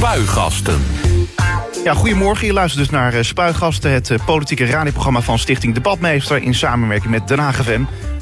[0.00, 0.82] Spuigasten.
[1.84, 2.46] Ja, goedemorgen.
[2.46, 7.10] Je luistert dus naar eh, Spuigasten, het eh, politieke radioprogramma van Stichting Debatmeester in samenwerking
[7.10, 7.60] met Den Haag.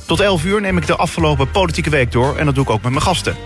[0.06, 2.82] Tot 11 uur neem ik de afgelopen politieke week door en dat doe ik ook
[2.82, 3.36] met mijn gasten.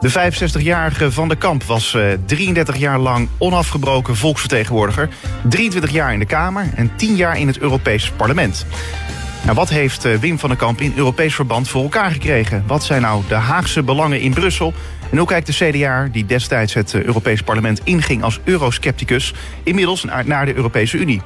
[0.00, 5.08] De 65-jarige Van der Kamp was eh, 33 jaar lang onafgebroken volksvertegenwoordiger,
[5.48, 8.66] 23 jaar in de Kamer en 10 jaar in het Europees Parlement.
[9.42, 12.64] Nou, wat heeft eh, Wim van der Kamp in Europees verband voor elkaar gekregen?
[12.66, 14.74] Wat zijn nou de Haagse belangen in Brussel?
[15.10, 20.04] En hoe kijkt de CDA, die destijds het eh, Europees Parlement inging als euroscepticus, inmiddels
[20.24, 21.22] naar de Europese Unie?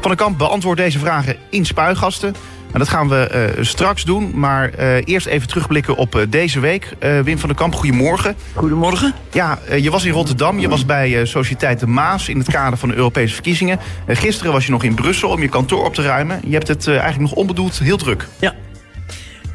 [0.00, 2.34] Van der Kamp beantwoordt deze vragen in spuigasten.
[2.72, 6.96] En dat gaan we eh, straks doen, maar eh, eerst even terugblikken op deze week.
[7.00, 8.34] Wim van der Kamp, goedemorgen.
[8.54, 9.14] Goedemorgen.
[9.32, 12.88] Ja, je was in Rotterdam, je was bij Sociëteit de Maas in het kader van
[12.88, 13.78] de Europese verkiezingen.
[14.06, 16.40] Gisteren was je nog in Brussel om je kantoor op te ruimen.
[16.44, 18.26] Je hebt het eigenlijk nog onbedoeld heel druk.
[18.38, 18.54] Ja.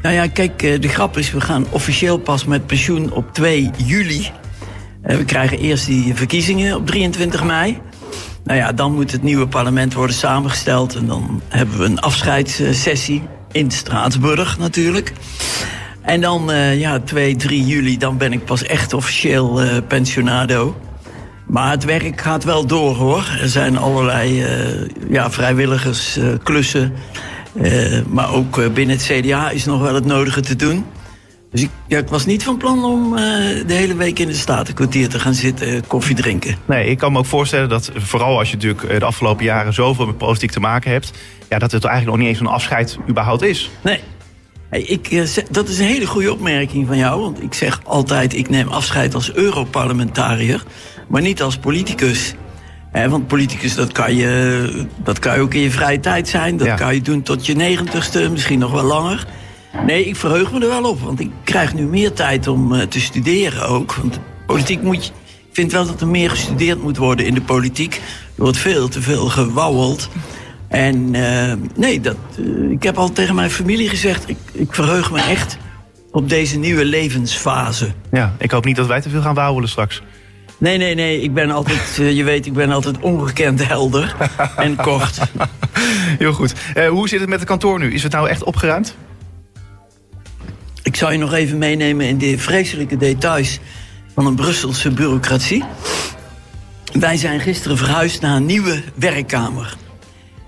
[0.02, 3.70] Nou ja, kijk, eh, de grap is, we gaan officieel pas met pensioen op 2
[3.76, 4.30] juli.
[5.02, 7.78] Eh, We krijgen eerst die verkiezingen op 23 mei.
[8.44, 10.94] Nou ja, dan moet het nieuwe parlement worden samengesteld.
[10.94, 15.12] En dan hebben we een afscheidssessie in Straatsburg natuurlijk.
[16.00, 20.76] En dan, eh, ja, 2, 3 juli, dan ben ik pas echt officieel pensionado.
[21.46, 23.38] Maar het werk gaat wel door hoor.
[23.40, 24.46] Er zijn allerlei
[25.08, 26.42] ja, vrijwilligersklussen.
[26.42, 26.92] klussen.
[27.60, 30.84] Eh, maar ook eh, binnen het CDA is nog wel het nodige te doen.
[31.50, 33.22] Dus ik, ja, ik was niet van plan om eh,
[33.66, 36.56] de hele week in de Statenkwartier te gaan zitten, koffie drinken.
[36.64, 40.06] Nee, ik kan me ook voorstellen dat vooral als je natuurlijk de afgelopen jaren zoveel
[40.06, 41.12] met politiek te maken hebt,
[41.48, 43.70] ja, dat het eigenlijk nog niet eens een afscheid überhaupt is.
[43.82, 44.00] Nee.
[44.68, 47.20] Hey, ik, dat is een hele goede opmerking van jou.
[47.20, 50.62] Want ik zeg altijd, ik neem afscheid als Europarlementariër.
[51.08, 52.34] Maar niet als politicus.
[52.92, 56.56] Hè, want politicus, dat kan, je, dat kan je ook in je vrije tijd zijn.
[56.56, 56.74] Dat Ja.
[56.74, 59.26] kan je doen tot je negentigste, misschien nog wel langer.
[59.86, 61.00] Nee, ik verheug me er wel op.
[61.00, 63.94] Want ik krijg nu meer tijd om eh, te studeren ook.
[63.94, 65.12] Want politiek moet je...
[65.48, 67.94] Ik vind wel dat er meer gestudeerd moet worden in de politiek.
[68.36, 70.08] Er wordt veel te veel gewauweld.
[70.68, 74.28] En eh, nee, dat, eh, ik heb al tegen mijn familie gezegd...
[74.28, 75.56] Ik, ik verheug me echt
[76.10, 77.88] op deze nieuwe levensfase.
[78.10, 80.02] Ja, ik hoop niet dat wij te veel gaan wauwelen straks.
[80.62, 81.98] Nee, nee, nee, ik ben altijd...
[81.98, 84.16] eh, je weet, ik ben altijd ongekend helder
[84.56, 85.18] en kort.
[86.18, 86.54] Heel goed.
[86.74, 87.92] Eh, hoe zit het met het kantoor nu?
[87.92, 88.96] Is het nou echt opgeruimd?
[90.82, 93.58] Ik zou je nog even meenemen in de vreselijke details
[94.14, 95.64] van een Brusselse bureaucratie.
[96.92, 99.76] Wij zijn gisteren verhuisd naar een nieuwe werkkamer.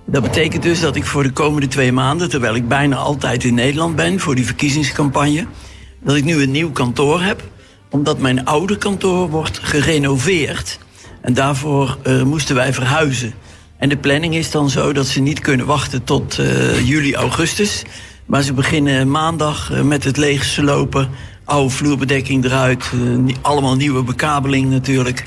[0.07, 3.55] Dat betekent dus dat ik voor de komende twee maanden, terwijl ik bijna altijd in
[3.55, 5.47] Nederland ben voor die verkiezingscampagne,
[6.03, 7.43] dat ik nu een nieuw kantoor heb,
[7.95, 10.79] omdat mijn oude kantoor wordt gerenoveerd.
[11.21, 13.33] En daarvoor eh, moesten wij verhuizen.
[13.77, 17.83] En de planning is dan zo dat ze niet kunnen wachten tot eh, juli, augustus.
[18.27, 21.09] Maar ze beginnen maandag eh, met het leegslopen.
[21.45, 22.91] Oude vloerbedekking eruit.
[23.41, 25.27] allemaal nieuwe bekabeling natuurlijk.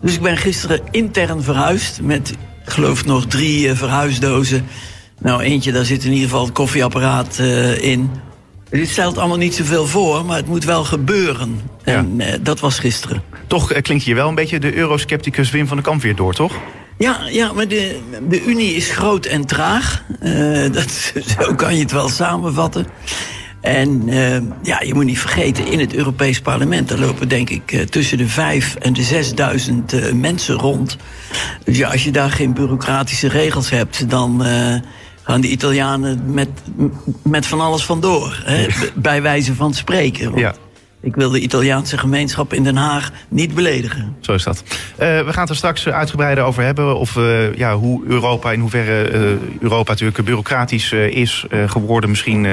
[0.00, 2.30] Dus ik ben gisteren intern verhuisd met,
[2.64, 4.66] ik geloof nog drie verhuisdozen.
[5.18, 7.38] Nou, eentje, daar zit in ieder geval het koffieapparaat
[7.80, 8.10] in.
[8.70, 11.60] Dit stelt allemaal niet zoveel voor, maar het moet wel gebeuren.
[11.84, 11.94] Ja.
[11.94, 13.22] En eh, dat was gisteren.
[13.46, 16.34] Toch eh, klinkt hier wel een beetje de euroscepticus Wim van der Kamp weer door,
[16.34, 16.52] toch?
[16.98, 17.98] Ja, ja maar de,
[18.28, 20.04] de Unie is groot en traag.
[20.20, 22.86] Eh, dat, zo kan je het wel samenvatten.
[23.60, 24.02] En
[24.62, 26.88] ja, je moet niet vergeten, in het Europees Parlement...
[26.88, 30.96] daar lopen denk ik tussen de vijf en de zesduizend mensen rond.
[31.64, 34.10] Dus ja, als je daar geen bureaucratische regels hebt...
[34.10, 34.42] dan
[35.28, 36.48] gaan de Italianen met,
[37.22, 38.42] met van alles vandoor.
[38.44, 38.66] Hè?
[38.94, 40.36] Bij wijze van spreken.
[40.36, 40.54] Ja.
[41.00, 44.16] Ik wil de Italiaanse gemeenschap in Den Haag niet beledigen.
[44.20, 44.62] Zo is dat.
[44.96, 46.96] Eh, we gaan het er straks uitgebreider over hebben.
[46.96, 49.20] Of eh, ja, hoe Europa, in hoeverre eh,
[49.60, 52.10] Europa natuurlijk bureaucratisch is geworden.
[52.10, 52.46] Misschien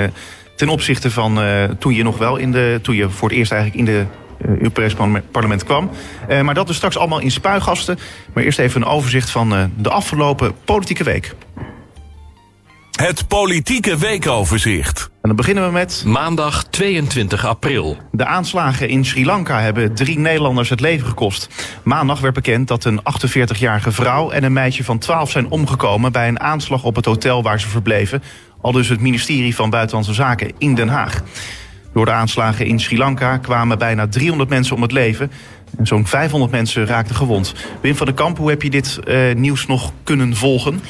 [0.56, 1.40] ten opzichte van
[1.80, 2.80] toen je nog wel in de.
[2.82, 4.06] toen je voor het eerst eigenlijk in de.
[4.48, 4.94] Europees
[5.32, 5.90] parlement- kwam.
[6.42, 7.98] Maar dat is straks allemaal in spuigasten.
[8.34, 11.36] Maar eerst even een overzicht van de afgelopen politieke week.
[12.96, 15.04] Het politieke weekoverzicht.
[15.04, 16.04] En dan beginnen we met.
[16.06, 17.98] Maandag 22 april.
[18.12, 21.50] De aanslagen in Sri Lanka hebben drie Nederlanders het leven gekost.
[21.84, 26.28] Maandag werd bekend dat een 48-jarige vrouw en een meisje van 12 zijn omgekomen bij
[26.28, 28.24] een aanslag op het hotel waar ze verbleven.
[28.62, 31.24] Al dus het ministerie van Buitenlandse Zaken in Den Haag.
[31.94, 35.32] Door de aanslagen in Sri Lanka kwamen bijna 300 mensen om het leven.
[35.78, 37.54] En zo'n 500 mensen raakten gewond.
[37.82, 40.82] Wim van der Kamp, hoe heb je dit eh, nieuws nog kunnen volgen?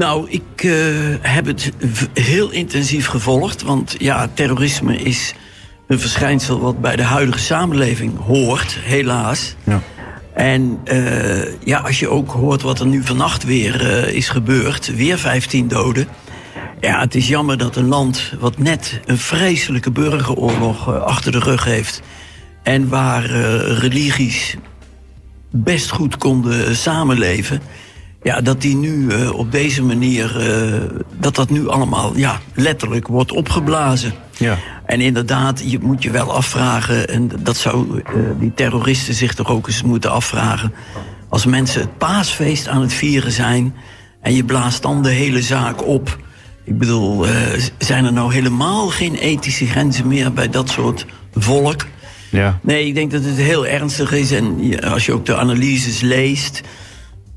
[0.00, 0.72] Nou, ik eh,
[1.20, 1.72] heb het
[2.12, 3.62] heel intensief gevolgd.
[3.62, 5.34] Want ja, terrorisme is
[5.86, 9.54] een verschijnsel wat bij de huidige samenleving hoort, helaas.
[9.64, 9.82] Ja.
[10.34, 14.94] En eh, ja, als je ook hoort wat er nu vannacht weer eh, is gebeurd,
[14.94, 16.08] weer 15 doden.
[16.80, 21.64] Ja, het is jammer dat een land wat net een vreselijke burgeroorlog achter de rug
[21.64, 22.02] heeft.
[22.62, 23.24] En waar
[23.78, 24.56] religies
[25.50, 27.60] best goed konden samenleven.
[28.22, 30.80] Ja, dat die nu uh, op deze manier, uh,
[31.18, 34.12] dat dat nu allemaal ja, letterlijk wordt opgeblazen.
[34.36, 34.58] Ja.
[34.86, 38.02] En inderdaad, je moet je wel afvragen, en dat zou uh,
[38.38, 40.72] die terroristen zich toch ook eens moeten afvragen.
[41.28, 43.74] Als mensen het paasfeest aan het vieren zijn
[44.20, 46.18] en je blaast dan de hele zaak op.
[46.64, 47.26] Ik bedoel,
[47.78, 51.86] zijn er nou helemaal geen ethische grenzen meer bij dat soort volk?
[52.30, 52.58] Ja.
[52.62, 54.30] Nee, ik denk dat het heel ernstig is.
[54.30, 56.60] En als je ook de analyses leest.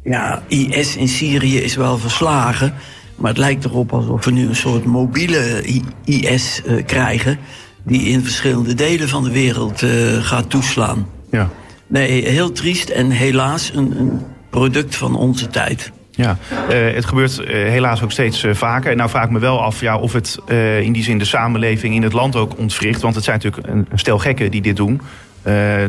[0.04, 2.74] Ja, IS in Syrië is wel verslagen.
[3.16, 5.64] Maar het lijkt erop alsof we nu een soort mobiele
[6.06, 7.38] IS uh, krijgen.
[7.84, 9.90] Die in verschillende delen van de wereld uh,
[10.22, 11.08] gaat toeslaan.
[11.32, 11.50] Ja.
[11.88, 15.92] Nee, heel triest en helaas een, een product van onze tijd.
[16.12, 18.92] Ja, uh, het gebeurt uh, helaas ook steeds uh, vaker.
[18.92, 20.40] En nou vraag ik me wel af ja, of het
[20.82, 23.02] in die zin de samenleving in het land ook ontwricht.
[23.02, 25.02] Want het zijn natuurlijk een, een stel gekken die dit doen.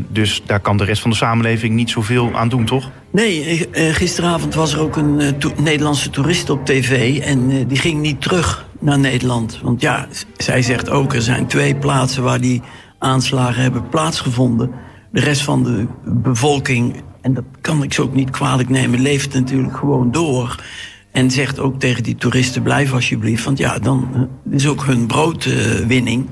[0.08, 2.90] Dus daar kan de rest van de samenleving niet zoveel aan doen, toch?
[3.10, 7.18] Nee, gisteravond was er ook een Nederlandse toerist op tv.
[7.18, 9.60] En die ging niet terug naar Nederland.
[9.62, 12.62] Want ja, zij zegt ook, er zijn twee plaatsen waar die
[12.98, 14.70] aanslagen hebben plaatsgevonden.
[15.12, 19.34] De rest van de bevolking en dat kan ik ze ook niet kwalijk nemen, leeft
[19.34, 20.62] natuurlijk gewoon door.
[21.10, 26.26] En zegt ook tegen die toeristen: blijf alsjeblieft, want ja, dan is ook hun broodwinning.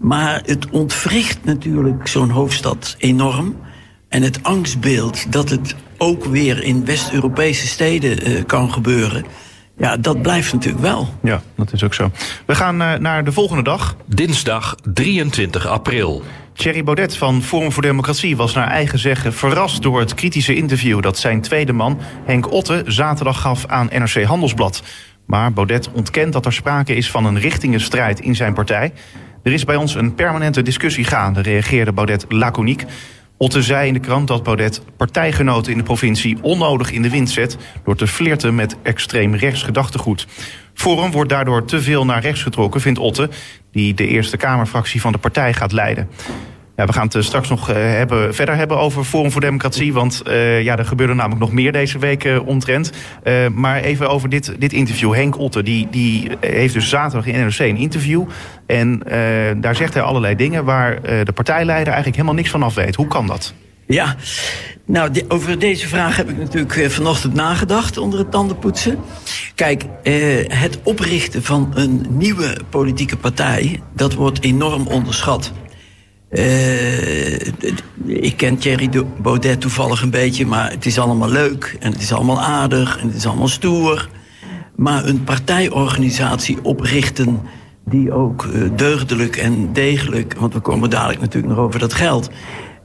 [0.00, 3.56] Maar het ontwricht natuurlijk zo'n hoofdstad enorm.
[4.08, 9.24] En het angstbeeld dat het ook weer in West-Europese steden uh, kan gebeuren.
[9.76, 11.08] Ja, dat blijft natuurlijk wel.
[11.22, 12.10] Ja, dat is ook zo.
[12.46, 13.96] We gaan uh, naar de volgende dag.
[14.06, 16.22] Dinsdag 23 april.
[16.52, 21.02] Thierry Baudet van Forum voor Democratie was naar eigen zeggen verrast door het kritische interview
[21.02, 24.82] dat zijn tweede man Henk Otte zaterdag gaf aan NRC Handelsblad.
[25.26, 28.92] Maar Baudet ontkent dat er sprake is van een richtingenstrijd in zijn partij.
[29.42, 32.84] Er is bij ons een permanente discussie gaande, reageerde Baudet laconiek.
[33.36, 37.30] Otte zei in de krant dat Baudet partijgenoten in de provincie onnodig in de wind
[37.30, 40.26] zet door te flirten met extreem rechts gedachtegoed.
[40.74, 43.30] Forum wordt daardoor te veel naar rechts getrokken, vindt Otte,
[43.72, 46.08] die de Eerste Kamerfractie van de partij gaat leiden.
[46.86, 49.92] We gaan het straks nog uh, hebben, verder hebben over Forum voor Democratie.
[49.92, 52.92] Want uh, ja, er gebeurde namelijk nog meer deze week uh, omtrent.
[53.54, 55.14] maar even over dit, dit interview.
[55.14, 58.24] Henk Otte die, die heeft dus zaterdag in NRC een interview.
[58.66, 59.02] En
[59.60, 62.94] daar zegt hij allerlei dingen waar de partijleider eigenlijk helemaal niks van af weet.
[62.94, 63.54] Hoe kan dat?
[63.86, 64.16] Ja,
[64.84, 68.98] nou, over deze vraag heb ik natuurlijk vanochtend nagedacht onder het tandenpoetsen.
[69.54, 69.84] Kijk,
[70.48, 75.52] het oprichten van een nieuwe politieke partij, dat wordt enorm onderschat.
[76.30, 77.40] Uh,
[78.06, 78.90] ik ken Thierry
[79.22, 83.06] Baudet toevallig een beetje, maar het is allemaal leuk en het is allemaal aardig en
[83.06, 84.08] het is allemaal stoer.
[84.76, 87.40] Maar een partijorganisatie oprichten
[87.84, 92.30] die ook uh, deugdelijk en degelijk, want we komen dadelijk natuurlijk nog over dat geld,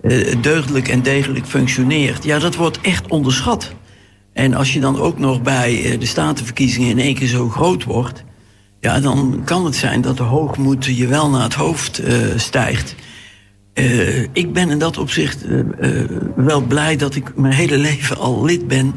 [0.01, 3.74] uh, deugdelijk en degelijk functioneert, ja, dat wordt echt onderschat.
[4.33, 8.24] En als je dan ook nog bij de statenverkiezingen in één keer zo groot wordt,
[8.80, 12.01] ja, dan kan het zijn dat de hoogmoed je wel naar het hoofd
[12.36, 12.95] stijgt.
[13.80, 16.04] Uh, ik ben in dat opzicht uh, uh,
[16.36, 18.94] wel blij dat ik mijn hele leven al lid ben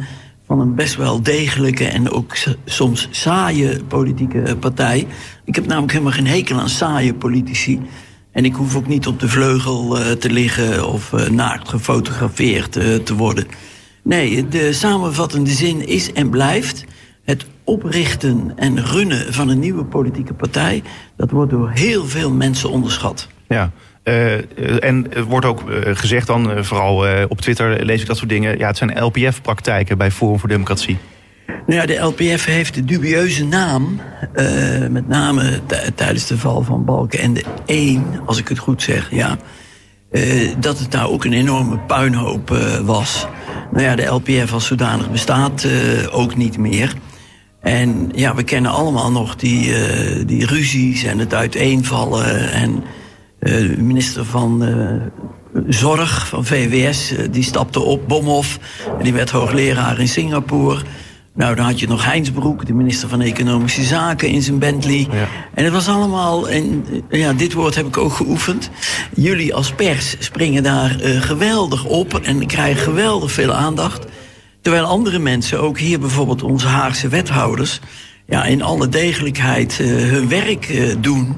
[0.46, 5.06] van een best wel degelijke en ook soms saaie politieke partij.
[5.44, 7.80] Ik heb namelijk helemaal geen hekel aan saaie politici.
[8.32, 12.72] En ik hoef ook niet op de vleugel te liggen of naakt gefotografeerd
[13.04, 13.46] te worden.
[14.02, 16.84] Nee, de samenvattende zin is en blijft
[17.24, 20.82] het oprichten en runnen van een nieuwe politieke partij.
[21.16, 23.28] Dat wordt door heel veel mensen onderschat.
[23.48, 23.72] Ja.
[24.08, 28.28] Uh, en er wordt ook uh, gezegd dan, vooral op Twitter lees ik dat soort
[28.28, 28.58] dingen...
[28.58, 30.98] ja, het zijn LPF-praktijken bij Forum voor Democratie.
[31.66, 34.00] Nou ja, de LPF heeft de dubieuze naam,
[34.90, 35.60] met name
[35.94, 39.36] tijdens de val van Balken en de 1, als ik het goed zeg, ja...
[40.58, 42.48] dat het daar ook een enorme puinhoop
[42.82, 43.26] was.
[43.70, 45.68] Nou ja, de LPF als zodanig bestaat
[46.10, 46.94] ook niet meer...
[47.60, 49.74] En ja, we kennen allemaal nog die,
[50.24, 52.84] die ruzies en het uiteenvallen en
[53.78, 58.58] minister van uh, Zorg van VWS, uh, die stapte op, Bomhoff.
[58.98, 60.82] En die werd hoogleraar in Singapore.
[61.34, 65.06] Nou, dan had je nog Heinsbroek, de minister van Economische Zaken, in zijn Bentley.
[65.10, 65.28] Ja.
[65.54, 68.70] En het was allemaal, en ja, dit woord heb ik ook geoefend.
[69.14, 70.90] Jullie als pers springen daar
[71.20, 74.06] geweldig op en krijgen geweldig veel aandacht.
[74.60, 77.80] Terwijl andere mensen, ook hier bijvoorbeeld onze Haagse wethouders,
[78.28, 81.36] ja, in alle degelijkheid hun werk doen.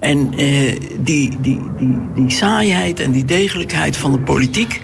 [0.00, 4.80] En uh, die, die, die, die saaiheid en die degelijkheid van de politiek...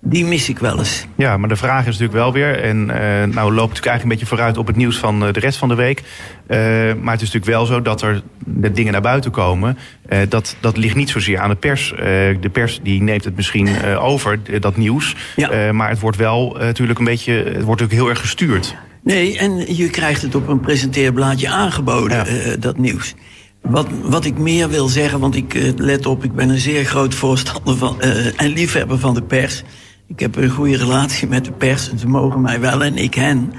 [0.00, 1.06] die mis ik wel eens.
[1.16, 2.62] Ja, maar de vraag is natuurlijk wel weer...
[2.62, 5.40] en uh, nou loopt natuurlijk eigenlijk een beetje vooruit op het nieuws van uh, de
[5.40, 5.98] rest van de week...
[5.98, 6.56] Uh,
[7.00, 9.78] maar het is natuurlijk wel zo dat er de dingen naar buiten komen.
[10.28, 11.92] dat, dat ligt niet zozeer aan de pers.
[12.40, 15.16] de pers die neemt het misschien over, dat nieuws.
[15.36, 15.72] Ja.
[15.72, 17.32] maar het wordt wel natuurlijk een beetje...
[17.32, 18.76] het wordt ook heel erg gestuurd.
[19.06, 22.56] Nee, en je krijgt het op een presenteerblaadje aangeboden, ja.
[22.56, 23.14] dat nieuws.
[23.62, 27.14] Wat, wat ik meer wil zeggen, want ik let op, ik ben een zeer groot
[27.14, 28.00] voorstander van
[28.36, 29.62] en liefhebber van de pers.
[30.06, 33.14] Ik heb een goede relatie met de pers en ze mogen mij wel en ik
[33.14, 33.52] hen.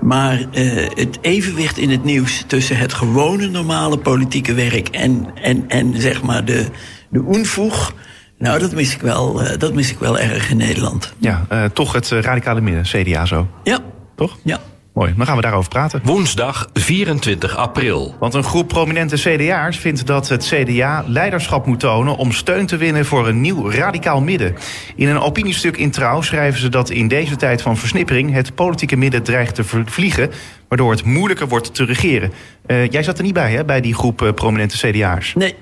[0.00, 0.46] Maar
[0.94, 6.22] het evenwicht in het nieuws tussen het gewone normale politieke werk en, en, en zeg
[6.22, 6.66] maar de,
[7.08, 7.94] de onvoeg.
[8.38, 11.14] Nou, dat mis, ik wel, dat mis ik wel erg in Nederland.
[11.18, 13.48] Ja, toch het radicale midden, CDA zo.
[13.62, 13.78] Ja.
[14.16, 14.38] Toch?
[14.42, 14.60] Ja.
[14.98, 16.00] Mooi, dan gaan we daarover praten.
[16.04, 18.16] Woensdag 24 april.
[18.18, 22.76] Want een groep prominente CDA'ers vindt dat het CDA leiderschap moet tonen om steun te
[22.76, 24.54] winnen voor een nieuw radicaal midden.
[24.96, 28.96] In een opiniestuk in Trouw schrijven ze dat in deze tijd van versnippering het politieke
[28.96, 30.30] midden dreigt te vervliegen,
[30.68, 32.32] waardoor het moeilijker wordt te regeren.
[32.66, 35.34] Uh, jij zat er niet bij, hè, bij die groep uh, prominente CDA'ers?
[35.34, 35.54] Nee,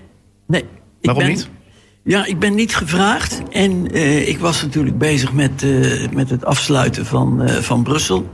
[0.47, 0.65] nee.
[1.01, 1.33] Waarom ben...
[1.33, 1.49] niet?
[2.05, 3.43] Ja, ik ben niet gevraagd.
[3.51, 5.67] En uh, ik was natuurlijk bezig met,
[6.13, 8.31] met het afsluiten van, van Brussel.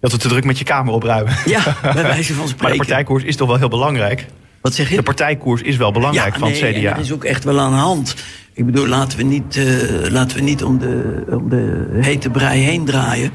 [0.00, 1.36] Had het te druk met je kamer opruimen.
[1.46, 2.62] Ja, bij wijze van spreken.
[2.62, 4.26] Maar de partijkoers is toch wel heel belangrijk?
[4.60, 4.96] Wat zeg je?
[4.96, 6.94] De partijkoers is wel belangrijk ja, van nee, het CDA.
[6.94, 8.14] dat is ook echt wel aan de hand.
[8.52, 12.60] Ik bedoel, laten we niet, uh, laten we niet om, de, om de hete brei
[12.60, 13.30] heen draaien.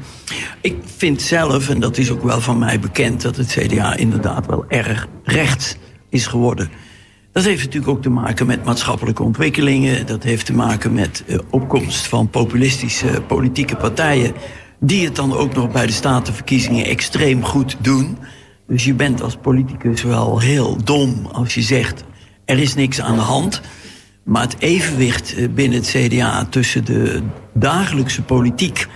[0.60, 3.22] Ik vind zelf, en dat is ook wel van mij bekend...
[3.22, 5.76] dat het CDA inderdaad wel erg rechts
[6.08, 6.70] is geworden.
[7.32, 10.06] Dat heeft natuurlijk ook te maken met maatschappelijke ontwikkelingen.
[10.06, 14.32] Dat heeft te maken met uh, opkomst van populistische politieke partijen
[14.80, 18.18] die het dan ook nog bij de statenverkiezingen extreem goed doen.
[18.66, 22.04] Dus je bent als politicus wel heel dom als je zegt...
[22.44, 23.60] er is niks aan de hand.
[24.24, 28.86] Maar het evenwicht binnen het CDA tussen de dagelijkse politiek...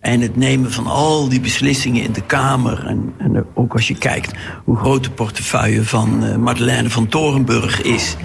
[0.00, 2.86] en het nemen van al die beslissingen in de Kamer...
[2.86, 4.32] en, en ook als je kijkt
[4.64, 8.16] hoe groot de portefeuille van uh, Madeleine van Torenburg is...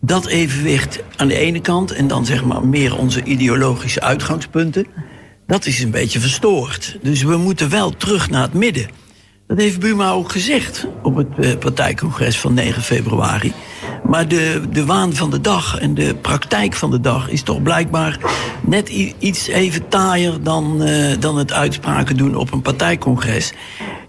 [0.00, 1.92] dat evenwicht aan de ene kant...
[1.92, 4.86] en dan zeg maar meer onze ideologische uitgangspunten
[5.46, 6.98] dat is een beetje verstoord.
[7.02, 8.88] Dus we moeten wel terug naar het midden.
[9.46, 13.52] Dat heeft Buma ook gezegd op het uh, partijcongres van 9 februari.
[14.04, 17.62] Maar de, de waan van de dag en de praktijk van de dag is toch
[17.62, 18.18] blijkbaar
[18.62, 23.52] net iets even taaier dan, uh, dan het uitspraken doen op een partijcongres.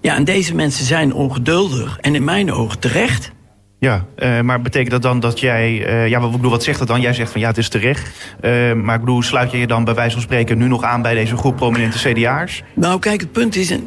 [0.01, 3.32] Ja, en deze mensen zijn ongeduldig en in mijn ogen terecht.
[3.79, 5.72] Ja, uh, maar betekent dat dan dat jij...
[5.72, 7.01] Uh, ja, wat, bedoel, wat zegt dat dan?
[7.01, 8.10] Jij zegt van ja, het is terecht.
[8.41, 10.58] Uh, maar ik bedoel, sluit je je dan bij wijze van spreken...
[10.58, 12.63] nu nog aan bij deze groep prominente CDA'ers?
[12.74, 13.77] Nou, kijk, het punt is...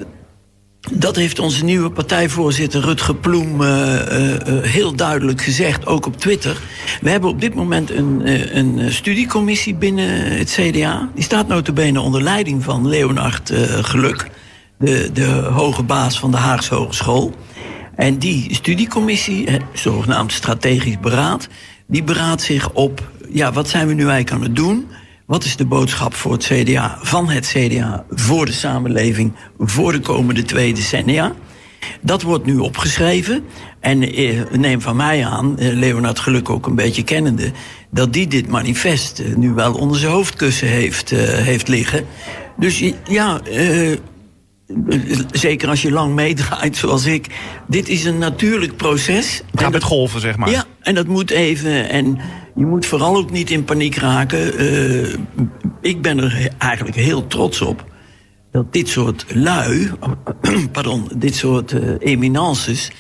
[0.93, 3.63] Dat heeft onze nieuwe partijvoorzitter Rutger Ploem
[4.63, 6.57] heel duidelijk gezegd, ook op Twitter.
[7.01, 8.23] We hebben op dit moment een,
[8.57, 11.09] een studiecommissie binnen het CDA.
[11.15, 13.53] Die staat notabene onder leiding van Leonard
[13.83, 14.27] Geluk,
[14.79, 17.35] de, de hoge baas van de Haagse Hogeschool.
[17.99, 21.49] En die studiecommissie, zogenaamd strategisch beraad,
[21.87, 24.87] die beraadt zich op, ja, wat zijn we nu eigenlijk aan het doen?
[25.27, 30.01] Wat is de boodschap voor het CDA, van het CDA, voor de samenleving, voor de
[30.01, 31.33] komende twee decennia?
[32.01, 33.45] Dat wordt nu opgeschreven.
[33.81, 37.53] En eh, neem van mij aan, eh, Leonard Geluk ook een beetje kennende,
[37.91, 42.07] dat die dit manifest eh, nu wel onder zijn hoofdkussen heeft, heeft liggen.
[42.57, 43.97] Dus ja, uh,
[45.31, 47.27] zeker als je lang meedraait zoals ik.
[47.67, 49.43] Dit is een natuurlijk proces.
[49.51, 50.51] Het gaat met golven, zeg maar.
[50.51, 51.89] Ja, en dat moet even.
[51.89, 52.19] En
[52.55, 54.63] je moet vooral ook niet in paniek raken.
[54.63, 55.15] Uh,
[55.81, 57.85] ik ben er eigenlijk heel trots op
[58.53, 59.91] dat dit soort lui,
[60.73, 62.91] pardon, dit soort uh, eminences,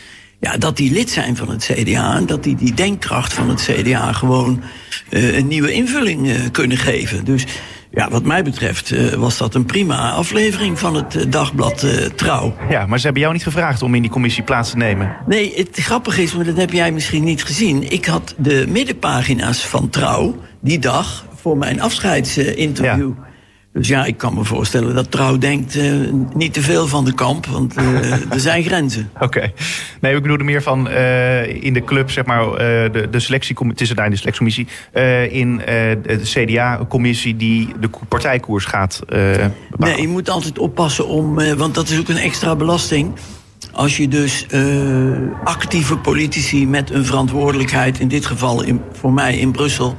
[0.40, 3.68] ja, dat die lid zijn van het CDA en dat die die denkkracht van het
[3.70, 4.62] CDA gewoon
[5.10, 7.24] uh, een nieuwe invulling kunnen geven.
[7.24, 7.44] Dus
[7.90, 11.90] ja, wat mij betreft uh, was dat een prima aflevering van het uh, dagblad uh,
[11.90, 12.54] Trouw.
[12.68, 15.16] Ja, maar ze hebben jou niet gevraagd om in die commissie plaats te nemen.
[15.26, 17.92] Nee, het grappige is, maar dat heb jij misschien niet gezien.
[17.92, 23.12] Ik had de middenpagina's van Trouw die dag voor mijn afscheidsinterview.
[23.18, 23.27] Ja.
[23.72, 27.14] Dus ja, ik kan me voorstellen dat Trouw denkt uh, niet te veel van de
[27.14, 29.10] kamp, want uh, er zijn grenzen.
[29.14, 29.24] Oké.
[29.24, 29.52] Okay.
[30.00, 32.44] Nee, ik bedoelde meer van uh, in de club, zeg maar,
[32.92, 34.66] de, de selectiecommissie, het is daar de selectiecommissie,
[35.30, 35.56] in
[36.02, 39.02] de CDA-commissie die de partijkoers gaat.
[39.76, 43.12] Nee, je moet altijd oppassen om, want dat is ook een extra belasting.
[43.72, 44.46] Als je dus
[45.44, 49.96] actieve politici met een verantwoordelijkheid, in dit geval in, voor mij in Brussel,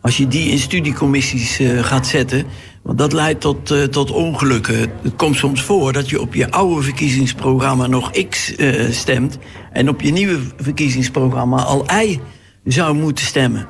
[0.00, 2.44] als je die in studiecommissies gaat zetten
[2.82, 4.78] want dat leidt tot, uh, tot ongelukken.
[5.02, 9.38] Het komt soms voor dat je op je oude verkiezingsprogramma nog X uh, stemt...
[9.72, 12.20] en op je nieuwe verkiezingsprogramma al Y
[12.64, 13.66] zou moeten stemmen.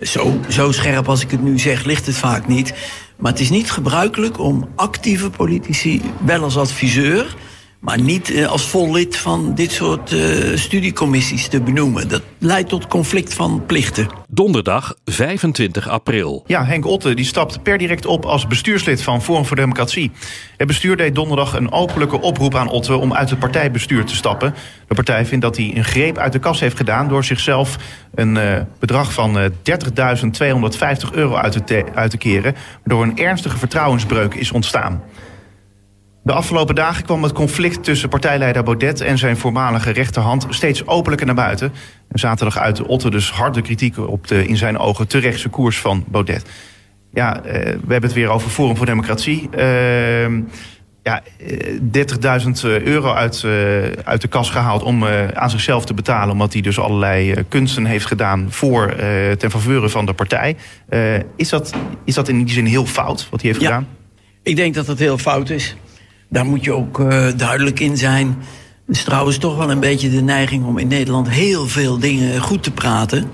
[0.00, 2.74] Zo, zo scherp als ik het nu zeg, ligt het vaak niet.
[3.16, 7.36] Maar het is niet gebruikelijk om actieve politici, wel als adviseur,
[7.80, 12.08] maar niet eh, als vol lid van dit soort uh, studiecommissies te benoemen.
[12.08, 14.08] Dat leidt tot conflict van plichten.
[14.28, 16.44] Donderdag 25 april.
[16.46, 20.10] Ja, Henk Otte die stapt per direct op als bestuurslid van Forum voor Democratie.
[20.56, 24.54] Het bestuur deed donderdag een openlijke oproep aan Otte om uit het partijbestuur te stappen.
[24.88, 27.76] De partij vindt dat hij een greep uit de kas heeft gedaan door zichzelf
[28.14, 33.58] een uh, bedrag van uh, 30.250 euro uit te, uit te keren, waardoor een ernstige
[33.58, 35.02] vertrouwensbreuk is ontstaan.
[36.30, 41.26] De afgelopen dagen kwam het conflict tussen partijleider Baudet en zijn voormalige rechterhand steeds openlijker
[41.26, 41.72] naar buiten.
[42.08, 46.04] En zaterdag uitte Otte dus harde kritiek op de in zijn ogen terechtse koers van
[46.08, 46.44] Baudet.
[47.12, 49.48] Ja, eh, we hebben het weer over Forum voor Democratie.
[49.56, 50.22] Uh,
[51.02, 51.22] ja,
[51.80, 53.52] 30.000 euro uit, uh,
[54.04, 56.32] uit de kas gehaald om aan zichzelf te betalen.
[56.32, 58.94] Omdat hij dus allerlei kunsten heeft gedaan voor,
[59.38, 60.56] ten faveur van de partij.
[61.36, 63.88] is, dat, is dat in die zin heel fout wat hij heeft ja, gedaan?
[64.42, 65.76] Ik denk dat het heel fout is.
[66.30, 68.26] Daar moet je ook uh, duidelijk in zijn.
[68.86, 72.40] Het is trouwens toch wel een beetje de neiging om in Nederland heel veel dingen
[72.40, 73.30] goed te praten.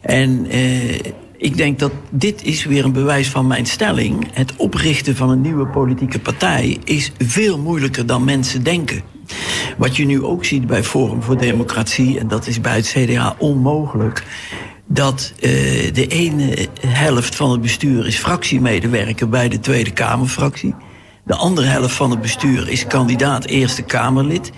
[0.00, 0.94] En uh,
[1.36, 4.28] ik denk dat dit is weer een bewijs van mijn stelling.
[4.32, 9.02] Het oprichten van een nieuwe politieke partij is veel moeilijker dan mensen denken.
[9.76, 13.36] Wat je nu ook ziet bij Forum voor Democratie, en dat is bij het CDA
[13.38, 14.24] onmogelijk
[14.86, 15.40] dat uh,
[15.92, 20.74] de ene helft van het bestuur is fractiemedewerker bij de Tweede Kamerfractie.
[21.26, 24.50] De andere helft van het bestuur is kandidaat Eerste Kamerlid.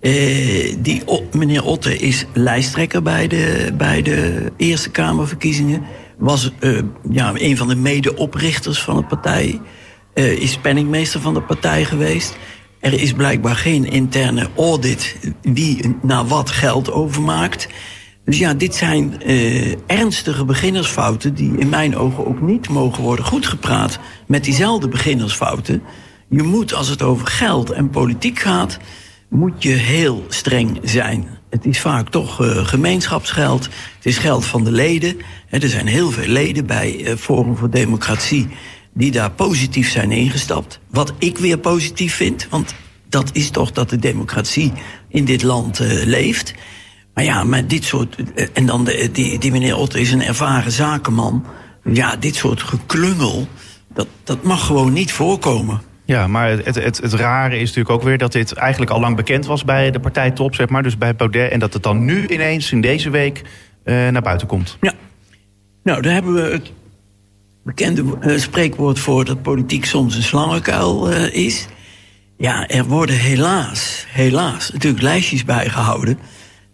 [0.00, 1.02] Uh, die,
[1.32, 5.82] meneer Otte is lijsttrekker bij de, bij de Eerste Kamerverkiezingen.
[6.18, 6.78] Was uh,
[7.10, 9.60] ja, een van de medeoprichters van de partij.
[10.14, 12.36] Uh, is penningmeester van de partij geweest.
[12.80, 17.68] Er is blijkbaar geen interne audit wie naar wat geld overmaakt.
[18.24, 19.22] Dus ja, dit zijn
[19.86, 25.82] ernstige beginnersfouten die in mijn ogen ook niet mogen worden goedgepraat met diezelfde beginnersfouten.
[26.32, 28.78] Je moet, als het over geld en politiek gaat,
[29.28, 31.26] moet je heel streng zijn.
[31.50, 33.64] Het is vaak toch uh, gemeenschapsgeld.
[33.64, 35.16] Het is geld van de leden.
[35.48, 38.48] er zijn heel veel leden bij uh, Forum voor Democratie
[38.94, 40.80] die daar positief zijn ingestapt.
[40.90, 42.74] Wat ik weer positief vind, want
[43.08, 44.72] dat is toch dat de democratie
[45.08, 46.54] in dit land uh, leeft.
[47.14, 48.16] Maar ja, met dit soort.
[48.52, 51.44] En dan de, die, die meneer Otter is een ervaren zakenman.
[51.84, 53.48] Ja, dit soort geklungel.
[53.94, 55.91] Dat, dat mag gewoon niet voorkomen.
[56.12, 59.16] Ja, maar het, het, het rare is natuurlijk ook weer dat dit eigenlijk al lang
[59.16, 60.82] bekend was bij de partijtop, zeg maar.
[60.82, 61.50] Dus bij Baudet.
[61.50, 63.42] En dat het dan nu ineens in deze week
[63.84, 64.76] uh, naar buiten komt.
[64.80, 64.92] Ja.
[65.82, 66.72] Nou, daar hebben we het
[67.64, 71.66] bekende uh, spreekwoord voor dat politiek soms een slangenkuil uh, is.
[72.36, 76.18] Ja, er worden helaas, helaas natuurlijk lijstjes bijgehouden.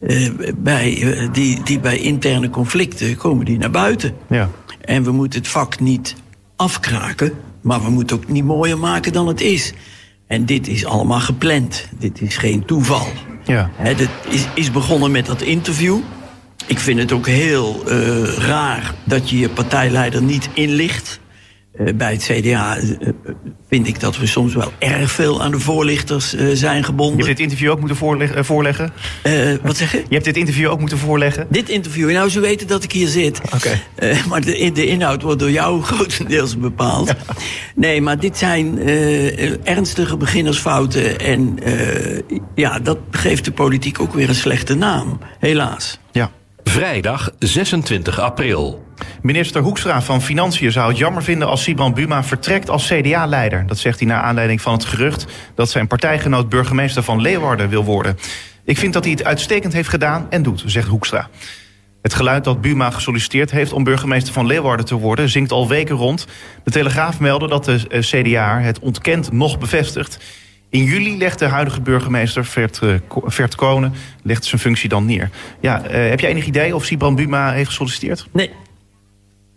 [0.00, 4.14] Uh, bij, die, die bij interne conflicten komen die naar buiten.
[4.28, 4.50] Ja.
[4.80, 6.14] En we moeten het vak niet
[6.56, 7.32] afkraken,
[7.68, 9.72] maar we moeten ook niet mooier maken dan het is.
[10.26, 11.88] En dit is allemaal gepland.
[11.98, 13.06] Dit is geen toeval.
[13.44, 13.70] Ja.
[13.74, 15.98] He, dit is, is begonnen met dat interview.
[16.66, 21.20] Ik vind het ook heel uh, raar dat je je partijleider niet inlicht.
[21.80, 23.08] Uh, bij het CDA uh,
[23.68, 27.18] vind ik dat we soms wel erg veel aan de voorlichters zijn gebonden.
[27.18, 28.44] Je hebt dit interview ook moeten voorleggen?
[28.44, 28.92] voorleggen?
[29.62, 29.98] wat zeg je?
[29.98, 31.46] Je hebt dit interview ook moeten voorleggen?
[31.50, 33.40] Dit interview, nou ze weten dat ik hier zit.
[33.44, 33.80] Oké.
[33.96, 34.22] Okay.
[34.28, 37.08] maar de, de, inhoud wordt door jou grotendeels bepaald.
[37.08, 37.16] Ja.
[37.74, 38.78] Nee, maar dit zijn
[39.64, 41.20] ernstige beginnersfouten.
[41.20, 41.58] En
[42.54, 45.98] ja, dat geeft de politiek ook weer een slechte naam, helaas.
[46.12, 46.30] Ja.
[46.64, 48.86] Vrijdag 26 april.
[49.22, 53.66] Minister Hoekstra van Financiën zou het jammer vinden als Siban Buma vertrekt als CDA-leider.
[53.66, 57.84] Dat zegt hij naar aanleiding van het gerucht dat zijn partijgenoot burgemeester van Leeuwarden wil
[57.84, 58.18] worden.
[58.64, 61.28] Ik vind dat hij het uitstekend heeft gedaan en doet, zegt Hoekstra.
[62.02, 65.28] Het geluid dat Buma gesolliciteerd heeft om burgemeester van Leeuwarden te worden...
[65.28, 66.26] zingt al weken rond.
[66.64, 70.18] De Telegraaf meldde dat de CDA het ontkent nog bevestigt.
[70.70, 72.80] In juli legt de huidige burgemeester Vert,
[73.24, 75.30] Vert Konen legt zijn functie dan neer.
[75.60, 78.28] Ja, uh, heb jij enig idee of Sibran Buma heeft gesolliciteerd?
[78.32, 78.50] Nee.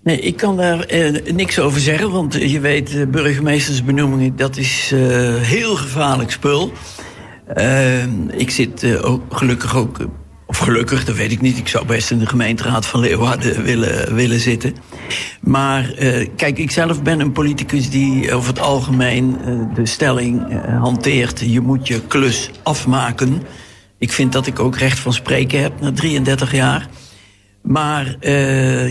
[0.04, 4.92] Nee, ik kan daar uh, niks over zeggen, want je weet, burgemeestersbenoemingen, dat is
[5.42, 6.72] heel gevaarlijk spul.
[8.38, 9.98] ik zit ook, gelukkig ook,
[10.48, 14.16] of gelukkig, dat weet ik niet, ik zou best in de gemeenteraad van Leeuwarden willen,
[14.16, 14.76] willen zitten.
[15.42, 15.94] Maar
[16.36, 19.38] kijk, ik zelf ben een politicus die over het algemeen
[19.76, 23.42] de stelling hanteert: je moet je klus afmaken.
[23.98, 26.88] Ik vind dat ik ook recht van spreken heb na 33 jaar.
[27.62, 28.16] Maar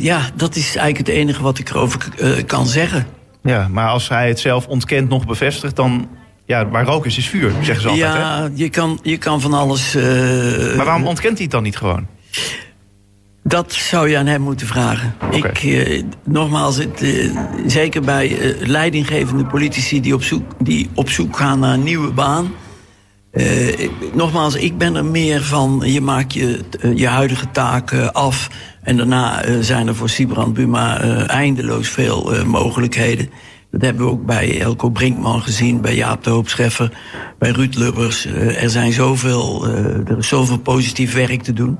[0.00, 1.98] ja, dat is eigenlijk het enige wat ik erover
[2.46, 3.06] kan zeggen.
[3.42, 6.08] Ja, maar als hij het zelf ontkent nog bevestigt, dan
[6.44, 8.14] ja, waar rook is, is vuur, zeggen ze altijd.
[8.14, 8.48] Ja, hè?
[8.54, 9.94] Je, kan, je kan van alles.
[9.94, 12.06] Maar waarom ontkent hij het dan niet gewoon?
[13.42, 15.14] Dat zou je aan hem moeten vragen.
[15.30, 21.10] Ik, eh, nogmaals, het, eh, zeker bij eh, leidinggevende politici die op, zoek, die op
[21.10, 22.52] zoek gaan naar een nieuwe baan.
[23.30, 28.50] Eh, nogmaals, ik ben er meer van, je maakt je, eh, je huidige taken af.
[28.82, 33.30] En daarna eh, zijn er voor Sibrand Buma eindeloos veel mogelijkheden.
[33.70, 36.92] Dat hebben we ook bij Elko Brinkman gezien, bij Jaap de Hoop Scheffer,
[37.38, 38.26] bij Ruud Lubbers.
[38.26, 39.66] Er, zijn zoveel,
[40.06, 41.78] er is zoveel positief werk te doen.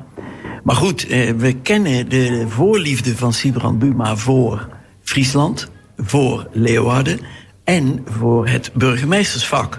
[0.65, 4.69] Maar goed, we kennen de voorliefde van Sibrand Buma voor
[5.03, 7.21] Friesland, voor Leeuwarden
[7.65, 9.79] en voor het burgemeestersvak.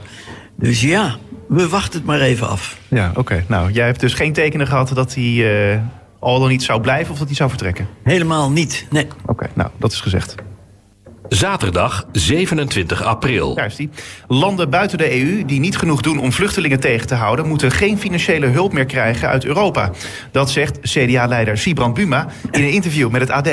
[0.57, 1.17] Dus ja,
[1.51, 2.77] we wachten het maar even af.
[2.87, 3.43] Ja, oké.
[3.47, 5.79] Nou, jij hebt dus geen tekenen gehad dat hij eh,
[6.19, 7.87] al dan niet zou blijven of dat hij zou vertrekken.
[8.03, 8.85] Helemaal niet.
[8.89, 9.07] Nee.
[9.25, 10.35] Oké, nou, dat is gezegd.
[11.27, 13.55] Zaterdag 27 april.
[13.55, 13.89] Daar is die.
[14.27, 17.97] Landen buiten de EU die niet genoeg doen om vluchtelingen tegen te houden, moeten geen
[17.97, 19.91] financiële hulp meer krijgen uit Europa.
[20.31, 23.49] Dat zegt CDA-leider Sibrand Buma in een interview met het AD.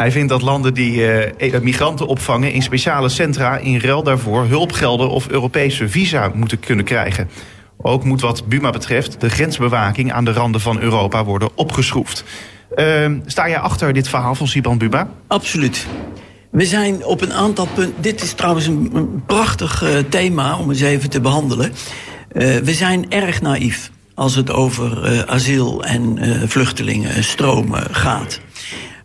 [0.00, 5.10] Hij vindt dat landen die eh, migranten opvangen in speciale centra in ruil daarvoor hulpgelden
[5.10, 7.30] of Europese visa moeten kunnen krijgen.
[7.76, 12.24] Ook moet wat Buma betreft de grensbewaking aan de randen van Europa worden opgeschroefd.
[12.74, 15.10] Ehm, sta jij achter dit verhaal van Sibrand Buma?
[15.26, 15.86] Absoluut.
[16.50, 18.02] We zijn op een aantal punten.
[18.02, 21.72] Dit is trouwens een, prachtig eh, thema om eens even te behandelen.
[22.32, 28.40] Eh, we zijn erg naïef als het over asiel en vluchtelingenstromen gaat.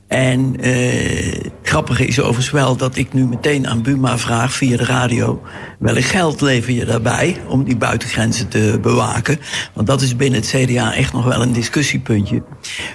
[0.07, 4.77] En eh, het grappige is overigens wel dat ik nu meteen aan Buma vraag via
[4.77, 5.41] de radio...
[5.79, 9.39] welk geld lever je daarbij om die buitengrenzen te bewaken?
[9.73, 12.43] Want dat is binnen het CDA echt nog wel een discussiepuntje.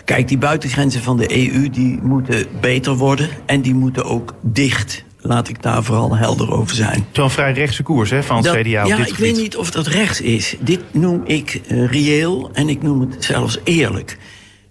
[0.04, 3.28] Kijk, die buitengrenzen van de EU die moeten beter worden...
[3.46, 5.04] en die moeten ook dicht.
[5.22, 7.06] Laat ik daar vooral helder over zijn.
[7.12, 9.56] Zo'n vrij rechtse koers hè, van het Dat- CDA op ja, dit ik weet niet
[9.56, 10.56] of dat rechts is.
[10.60, 14.18] Dit noem ik eh, reëel en ik noem het zelfs eerlijk.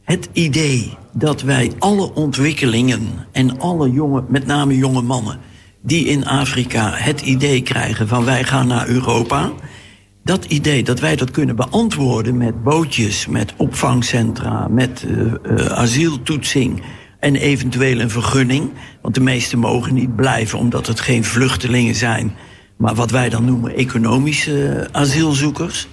[0.10, 5.39] Het idee dat wij alle ontwikkelingen en alle jonge, met name jonge mannen,
[5.82, 9.52] die in Afrika het idee krijgen van wij gaan naar Europa.
[10.24, 16.82] Dat idee dat wij dat kunnen beantwoorden met bootjes, met opvangcentra, met eh, eh, asieltoetsing
[17.19, 18.69] en eventueel een vergunning.
[19.02, 22.36] Want de meesten mogen niet blijven omdat het geen vluchtelingen zijn,
[22.78, 25.88] maar wat wij dan noemen economische eh, asielzoekers.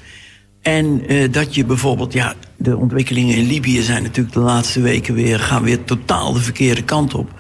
[0.67, 5.15] En eh, dat je bijvoorbeeld, ja, de ontwikkelingen in Libië zijn natuurlijk de laatste weken
[5.15, 7.31] weer, gaan weer totaal de verkeerde kant op.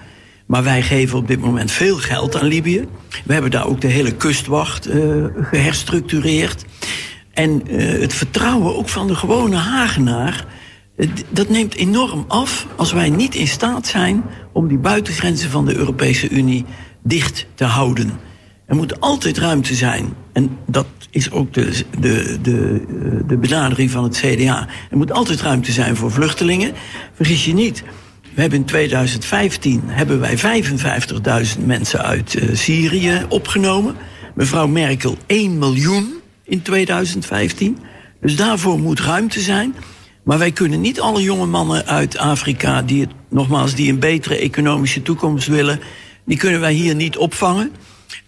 [0.46, 2.84] Maar wij geven op dit moment veel geld aan Libië.
[3.24, 4.98] We hebben daar ook de hele kustwacht eh,
[5.40, 6.64] geherstructureerd.
[7.32, 10.46] En eh, het vertrouwen ook van de gewone Hagenaar,
[11.28, 15.76] dat neemt enorm af als wij niet in staat zijn om die buitengrenzen van de
[15.76, 16.64] Europese Unie
[17.02, 18.12] dicht te houden.
[18.66, 20.14] Er moet altijd ruimte zijn.
[20.36, 24.68] En dat is ook de, de, de, eh, de benadering van het CDA.
[24.90, 26.72] Er moet altijd ruimte zijn voor vluchtelingen.
[27.14, 27.82] Vergis je niet.
[28.34, 30.62] We hebben in 2015 hebben wij
[31.56, 33.96] 55.000 mensen uit eh, Syrië opgenomen.
[34.34, 37.78] Mevrouw Merkel 1 miljoen in 2015.
[38.20, 39.74] Dus daarvoor moet ruimte zijn.
[40.22, 45.02] Maar wij kunnen niet alle jonge mannen uit Afrika die nogmaals, die een betere economische
[45.02, 45.80] toekomst willen,
[46.24, 47.72] die kunnen wij hier niet opvangen.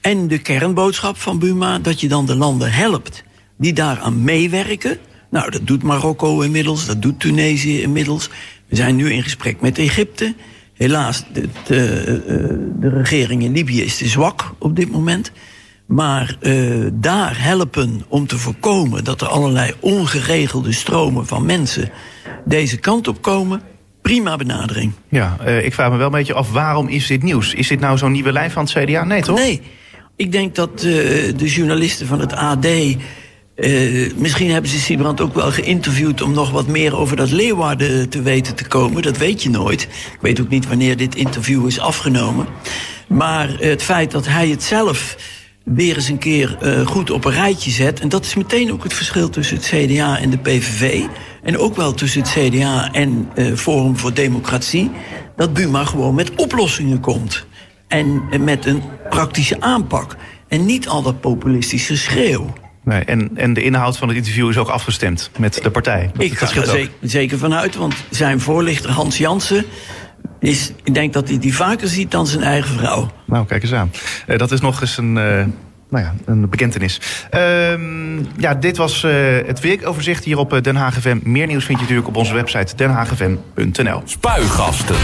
[0.01, 3.25] En de kernboodschap van Buma, dat je dan de landen helpt
[3.57, 4.99] die daaraan meewerken.
[5.31, 8.31] Nou, dat doet Marokko inmiddels, dat doet Tunesië inmiddels.
[8.67, 10.35] We zijn nu in gesprek met Egypte.
[10.75, 15.33] Helaas, de, de, eh, de regering in Libië is te zwak op dit moment.
[15.87, 21.91] Maar eh, daar helpen om te voorkomen dat er allerlei ongeregelde stromen van mensen
[22.45, 23.63] deze kant op komen,
[24.09, 24.93] prima benadering.
[25.09, 27.55] Ja, eh, ik vraag me wel een beetje af, waarom is dit nieuws?
[27.55, 29.05] Is dit nou zo'n nieuwe lijn van het CDA?
[29.05, 29.39] Nee, toch?
[29.39, 29.61] Nee,
[30.17, 30.83] ik denk dat eh,
[31.37, 32.65] de journalisten van het AD.
[32.65, 32.97] eh,
[34.17, 38.23] misschien hebben ze Siebrand ook wel geïnterviewd om nog wat meer over dat Leeuwarden te
[38.23, 39.03] weten te komen.
[39.03, 39.83] Dat weet je nooit.
[39.83, 42.47] Ik weet ook niet wanneer dit interview is afgenomen.
[43.09, 45.17] Maar het feit dat hij het zelf
[45.65, 48.01] weer eens een keer goed op een rijtje zet.
[48.01, 51.05] En dat is meteen ook het verschil tussen het CDA en de PVV.
[51.43, 54.91] En ook wel tussen het CDA en eh, Forum voor Democratie.
[55.37, 57.47] Dat Buma gewoon met oplossingen komt.
[57.89, 60.17] En eh, met een praktische aanpak.
[60.49, 62.53] En niet al dat populistische schreeuw.
[62.85, 66.11] Nee, en, en de inhoud van het interview is ook afgestemd met de partij.
[66.13, 69.65] Dat, Ik ga dat er zeker, zeker vanuit, want zijn voorlichter Hans Jansen...
[70.41, 73.11] Is, ik denk dat hij die vaker ziet dan zijn eigen vrouw.
[73.25, 73.91] Nou, kijk eens aan.
[74.27, 75.17] Eh, dat is nog eens een,
[75.89, 77.01] nou ja, een bekentenis.
[77.31, 79.13] Ehm, ja, dit was eh,
[79.47, 81.19] het weekoverzicht hier op eh, Den Haag FM.
[81.23, 84.03] Meer nieuws vind je natuurlijk op onze website denhaagfm.nl.
[84.05, 84.97] Spuigasten.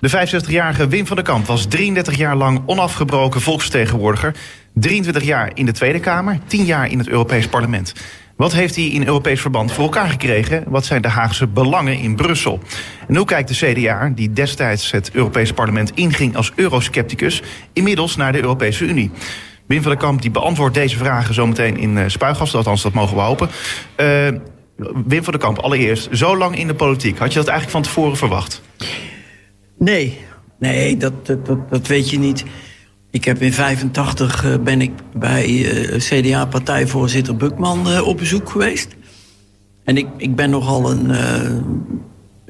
[0.00, 4.34] De 65-jarige Wim van der Kamp was 33 jaar lang onafgebroken volksvertegenwoordiger.
[4.74, 7.94] 23 jaar in de Tweede Kamer, 10 jaar in het Europees Parlement.
[8.42, 10.64] Wat heeft hij in Europees verband voor elkaar gekregen?
[10.66, 12.60] Wat zijn de Haagse belangen in Brussel?
[13.08, 18.32] En hoe kijkt de CDA, die destijds het Europese parlement inging als euroscepticus, inmiddels naar
[18.32, 19.10] de Europese Unie?
[19.66, 23.16] Wim van der Kamp die beantwoordt deze vragen zometeen in uh, Spuigasten, althans dat mogen
[23.16, 23.48] we hopen.
[23.96, 24.28] Uh,
[25.06, 27.18] Wim van der Kamp, allereerst, zo lang in de politiek.
[27.18, 28.62] Had je dat eigenlijk van tevoren verwacht?
[29.78, 30.18] Nee,
[30.58, 32.44] nee, dat, dat, dat weet je niet.
[33.12, 38.96] Ik heb in 85 uh, ben ik bij uh, CDA-partijvoorzitter Bukman uh, op bezoek geweest.
[39.84, 41.12] En ik, ik ben nogal een.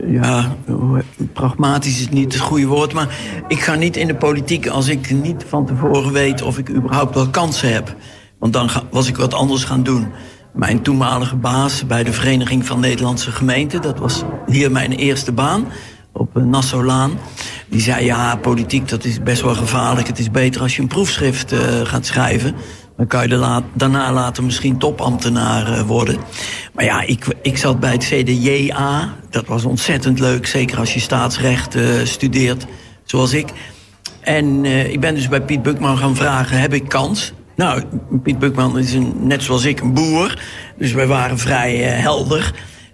[0.06, 0.56] ja,
[1.32, 2.92] pragmatisch is niet het goede woord.
[2.92, 3.16] Maar
[3.48, 7.14] ik ga niet in de politiek als ik niet van tevoren weet of ik überhaupt
[7.14, 7.96] wel kansen heb.
[8.38, 10.06] Want dan ga, was ik wat anders gaan doen.
[10.52, 15.66] Mijn toenmalige baas bij de Vereniging van Nederlandse Gemeenten, dat was hier mijn eerste baan
[16.12, 17.18] op Nassaulaan.
[17.68, 20.06] Die zei, ja, politiek dat is best wel gevaarlijk.
[20.06, 22.54] Het is beter als je een proefschrift uh, gaat schrijven.
[22.96, 26.16] Dan kan je daarna later misschien topambtenaar uh, worden.
[26.74, 29.14] Maar ja, ik, ik zat bij het CDJA.
[29.30, 32.66] Dat was ontzettend leuk, zeker als je staatsrecht studeert,
[33.04, 33.48] zoals ik.
[34.20, 37.32] En ik ben dus bij Piet Bukman gaan vragen, heb ik kans?
[37.56, 37.82] Nou,
[38.22, 40.38] Piet Bukman is net zoals ik een boer.
[40.78, 42.52] Dus wij waren vrij helder.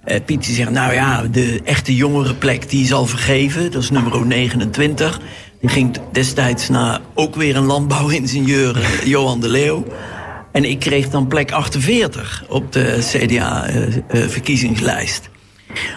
[0.08, 3.70] Uh, Piet die zegt, nou ja, de echte jongere plek die is al vergeven.
[3.70, 5.20] Dat is nummer 29.
[5.60, 9.84] Die ging destijds naar ook weer een landbouwingenieur, uh, Johan de Leeuw.
[10.52, 15.22] En ik kreeg dan plek 48 op de CDA-verkiezingslijst.
[15.22, 15.28] Uh,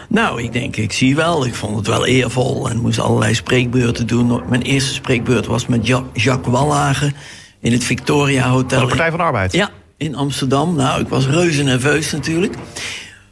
[0.09, 1.45] nou, ik denk, ik zie wel.
[1.45, 4.41] Ik vond het wel eervol en moest allerlei spreekbeurten doen.
[4.49, 7.13] Mijn eerste spreekbeurt was met ja Jacques Wallhagen
[7.59, 8.79] in het Victoria Hotel.
[8.79, 9.53] Van de Partij van de Arbeid?
[9.53, 10.75] Ja, in Amsterdam.
[10.75, 12.55] Nou, ik was reuze nerveus natuurlijk.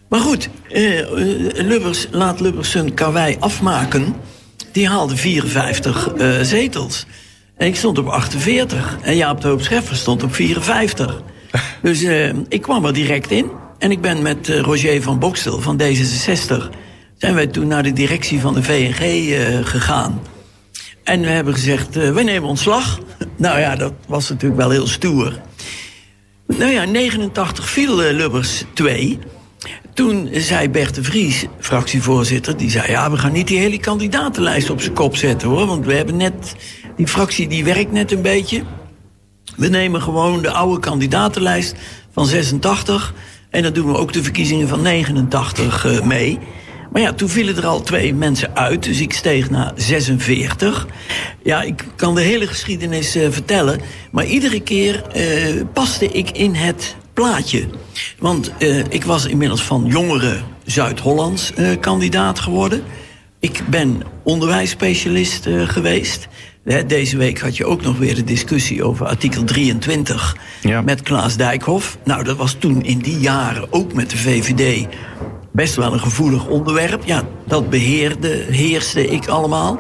[0.10, 1.02] Maar goed, uh,
[1.54, 4.16] Lubbers, laat Lubbers zijn karwei afmaken.
[4.72, 7.06] Die haalde 54 uh, zetels.
[7.58, 8.98] En ik stond op 48.
[9.02, 11.22] En Jaap de Hoop Scheffer stond op 54.
[11.82, 13.52] dus uh, ik kwam er direct in.
[13.78, 16.70] En ik ben met Roger van Bokstel van D66...
[17.18, 20.22] zijn wij toen naar de directie van de VNG gegaan.
[21.04, 23.00] En we hebben gezegd, wij nemen ontslag.
[23.38, 25.40] nou ja, dat was natuurlijk wel heel stoer.
[26.48, 29.20] Nou ja, 89 viel Lubbers 2...
[30.00, 32.92] Toen zei Bert de Vries, fractievoorzitter, die zei...
[32.92, 35.66] ja, we gaan niet die hele kandidatenlijst op zijn kop zetten, hoor.
[35.66, 36.56] Want we hebben net...
[36.96, 38.64] die fractie die werkt net een beetje.
[39.56, 41.76] We nemen gewoon de oude kandidatenlijst
[42.12, 43.14] van 86...
[43.50, 46.40] en dan doen we ook de verkiezingen van 89 uh, mee...
[46.92, 50.88] Maar ja, toen vielen er al twee mensen uit, dus ik steeg naar 46.
[51.44, 53.82] Ja, ik kan de hele geschiedenis uh, vertellen,
[54.12, 57.66] maar iedere keer uh, paste ik in het plaatje.
[58.20, 62.84] Want uh, ik was inmiddels van jongere Zuid-Hollands uh, kandidaat geworden.
[63.40, 66.28] Ik ben onderwijsspecialist uh, geweest.
[66.88, 70.82] Deze week had je ook nog weer de discussie over artikel 23 ja.
[70.82, 71.98] met Klaas Dijkhoff.
[72.04, 74.88] Nou, dat was toen in die jaren ook met de VVD
[75.52, 77.04] best wel een gevoelig onderwerp.
[77.06, 79.80] Ja, dat beheerde, heerste ik allemaal.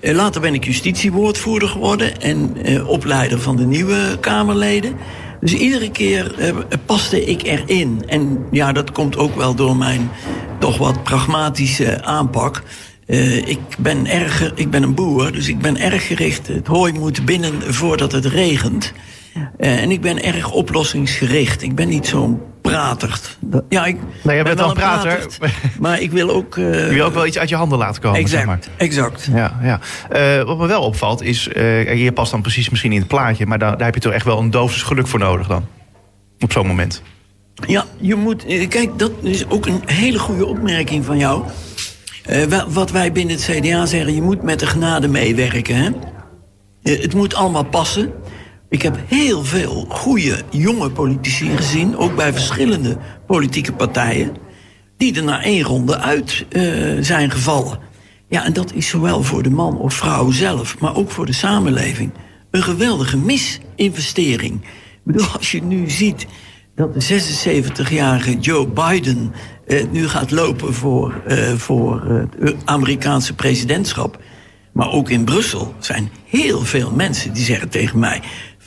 [0.00, 4.96] Later ben ik justitiewoordvoerder geworden en opleider van de nieuwe Kamerleden.
[5.42, 8.02] Dus iedere keer uh, paste ik erin.
[8.06, 10.10] En ja, dat komt ook wel door mijn
[10.58, 12.62] toch wat pragmatische aanpak.
[13.06, 16.46] Uh, ik, ben erg, ik ben een boer, dus ik ben erg gericht.
[16.46, 18.92] Het hooi moet binnen voordat het regent.
[19.34, 21.62] Uh, en ik ben erg oplossingsgericht.
[21.62, 23.38] Ik ben niet zo'n pratert.
[23.68, 25.26] Ja, ik nee, je bent wel een prater.
[25.80, 26.56] Maar ik wil ook...
[26.56, 28.58] Uh, je wil ook wel iets uit je handen laten komen, exact, zeg maar.
[28.76, 29.80] Exact, ja, ja.
[30.38, 31.48] Uh, wat me wel opvalt is...
[31.56, 33.46] Uh, je past dan precies misschien in het plaatje...
[33.46, 35.66] maar daar, daar heb je toch echt wel een dosis geluk voor nodig dan?
[36.40, 37.02] Op zo'n moment.
[37.66, 38.44] Ja, je moet...
[38.68, 41.42] Kijk, dat is ook een hele goede opmerking van jou.
[42.68, 44.14] wat wij binnen het CDA zeggen...
[44.14, 45.90] je moet met de genade meewerken, hè?
[46.82, 48.12] het moet allemaal passen...
[48.72, 54.36] Ik heb heel veel goede jonge politici gezien, ook bij verschillende politieke partijen,
[54.96, 57.78] die er na één ronde uit uh, zijn gevallen.
[58.28, 61.32] Ja, en dat is zowel voor de man of vrouw zelf, maar ook voor de
[61.32, 62.12] samenleving
[62.50, 64.54] een geweldige misinvestering.
[64.62, 66.26] Ik bedoel, als je nu ziet
[66.74, 67.20] dat de
[67.84, 69.32] 76-jarige Joe Biden
[69.66, 72.02] uh, nu gaat lopen voor, uh, voor
[72.38, 74.18] het Amerikaanse presidentschap.
[74.72, 78.20] Maar ook in Brussel zijn heel veel mensen die zeggen tegen mij: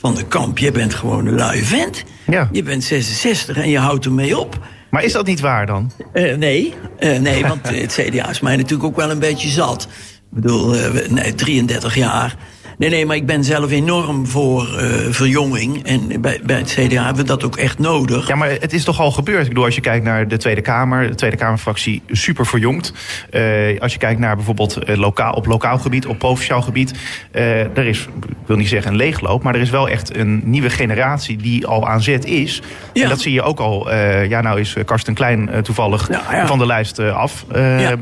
[0.06, 0.58] van de kamp.
[0.58, 2.04] Je bent gewoon een lui vent.
[2.26, 2.48] Ja.
[2.52, 4.58] Je bent 66 en je houdt ermee op.
[4.90, 5.90] Maar is dat niet waar dan?
[6.12, 9.82] Uh, nee, uh, nee, want het CDA is mij natuurlijk ook wel een beetje zat.
[9.82, 12.36] Ik bedoel, uh, nee, 33 jaar.
[12.78, 15.84] Nee, nee, maar ik ben zelf enorm voor uh, verjonging.
[15.84, 18.28] En bij, bij het CDA hebben we dat ook echt nodig.
[18.28, 19.42] Ja, maar het is toch al gebeurd?
[19.42, 22.92] Ik bedoel, als je kijkt naar de Tweede Kamer, de Tweede Kamerfractie super verjongd.
[23.30, 26.94] Uh, als je kijkt naar bijvoorbeeld uh, lokaal, op lokaal gebied, op provinciaal gebied.
[27.32, 30.70] er is, ik wil niet zeggen een leegloop, maar er is wel echt een nieuwe
[30.70, 32.62] generatie die al aan zet is.
[32.92, 33.02] Ja.
[33.02, 33.94] En dat zie je ook al.
[34.28, 36.46] ja, nou is Karsten Klein toevallig ja, ja.
[36.46, 37.46] van de lijst af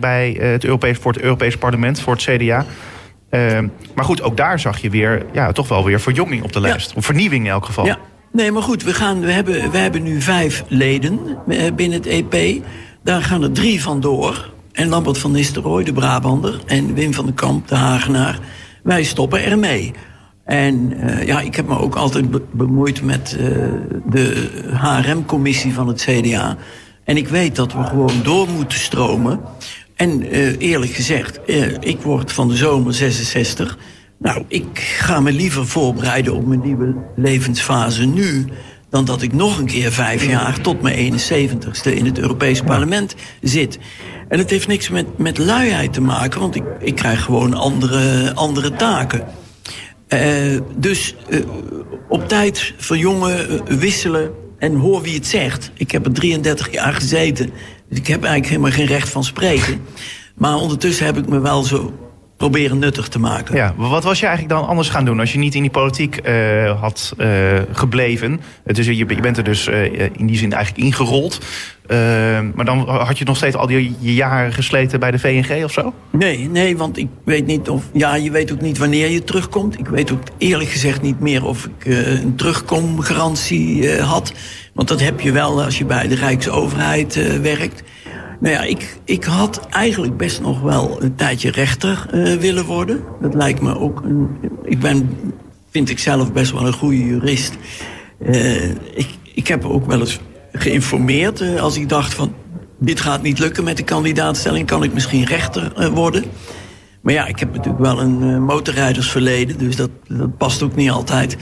[0.01, 2.67] bij het Europees, voor het Europees Parlement, voor het CDA.
[3.35, 3.59] Uh,
[3.95, 6.91] maar goed, ook daar zag je weer, ja, toch wel weer verjonging op de lijst.
[6.91, 6.97] Ja.
[6.97, 7.87] Of vernieuwing in elk geval.
[7.87, 7.99] Ja.
[8.33, 11.19] Nee, maar goed, we, gaan, we, hebben, we hebben nu vijf leden
[11.77, 12.63] binnen het EP.
[13.03, 14.53] Daar gaan er drie van door.
[14.73, 16.61] En Lambert van Nistelrooy, de Brabander.
[16.67, 18.39] En Wim van den Kamp, de Hagenaar.
[18.83, 19.93] Wij stoppen ermee.
[20.45, 23.49] En uh, ja, ik heb me ook altijd be bemoeid met uh,
[24.11, 26.57] de HRM-commissie van het CDA.
[27.05, 29.41] En ik weet dat we gewoon door moeten stromen.
[29.95, 33.79] En uh, eerlijk gezegd, uh, ik word van de zomer 66.
[34.19, 38.45] Nou, ik ga me liever voorbereiden op mijn nieuwe levensfase nu...
[38.91, 43.15] dan dat ik nog een keer vijf jaar tot mijn 71ste in het Europees Parlement
[43.41, 43.79] zit.
[44.29, 48.33] En het heeft niks met, met luiheid te maken, want ik, ik krijg gewoon andere,
[48.35, 49.25] andere taken.
[50.09, 51.15] Uh, dus
[52.09, 55.71] op tijd verjongen, wisselen en hoor wie het zegt.
[55.75, 57.51] Ik heb er 33 jaar gezeten
[57.97, 59.81] ik heb eigenlijk helemaal geen recht van spreken.
[60.35, 61.93] Maar ondertussen heb ik me wel zo
[62.37, 63.57] proberen nuttig te maken.
[63.57, 66.21] Ja, wat was je eigenlijk dan anders gaan doen als je niet in die politiek
[66.29, 67.29] uh, had uh,
[67.73, 68.41] gebleven?
[68.65, 71.39] Dus je, je, bent er dus uh, in die zin eigenlijk ingerold.
[72.55, 75.93] maar dan had je nog steeds al die jaren gesleten bij de VNG of zo?
[76.11, 77.85] Nee, nee, want ik weet niet of.
[77.93, 79.79] Ja, je weet ook niet wanneer je terugkomt.
[79.79, 84.33] Ik weet ook eerlijk gezegd niet meer of ik een terugkomgarantie had.
[84.75, 87.83] Want dat heb je wel als je bij de Rijksoverheid werkt.
[88.41, 93.05] Nou ja, ik, ik had eigenlijk best nog wel een tijdje rechter uh, willen worden.
[93.21, 94.29] Dat lijkt me ook een.
[94.65, 95.17] Ik ben,
[95.71, 97.55] vind ik zelf best wel een goede jurist.
[98.27, 100.21] Uh, ik, ik heb ook wel eens
[100.53, 102.35] geïnformeerd als ik dacht van.
[102.79, 106.25] Dit gaat niet lukken met de kandidaatstelling, kan ik misschien rechter worden.
[107.01, 111.37] Maar ja, ik heb natuurlijk wel een motorrijdersverleden, dus dat, dat past ook niet altijd.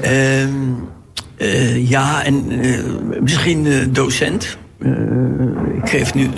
[1.38, 2.44] Ehm, ja, en
[3.20, 4.56] misschien docent.
[4.78, 6.28] Uh, ik geef nu,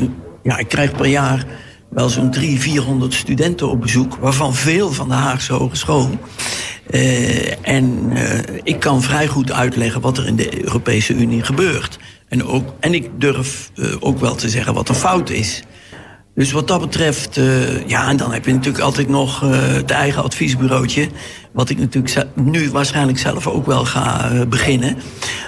[0.42, 1.44] ja, ik krijg per jaar
[1.88, 6.10] wel zo'n 300, 400 studenten op bezoek, waarvan veel van de Haagse Hogeschool.
[7.62, 8.12] En
[8.62, 11.98] ik kan vrij goed uitleggen wat er in de Europese Unie gebeurt.
[12.28, 15.62] En, ook, en ik durf ook wel te zeggen wat er fout is.
[16.34, 19.90] Dus wat dat betreft, uh, ja, en dan heb je natuurlijk altijd nog uh, het
[19.90, 21.08] eigen adviesbureautje.
[21.52, 24.96] Wat ik natuurlijk nu waarschijnlijk zelf ook wel ga uh, beginnen.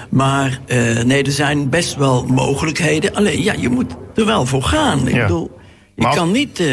[0.09, 0.59] Maar
[1.05, 3.15] nee, er zijn best wel mogelijkheden.
[3.15, 5.07] Alleen, ja, je moet er wel voor gaan.
[5.07, 5.59] Ik bedoel,
[5.95, 6.63] je kan niet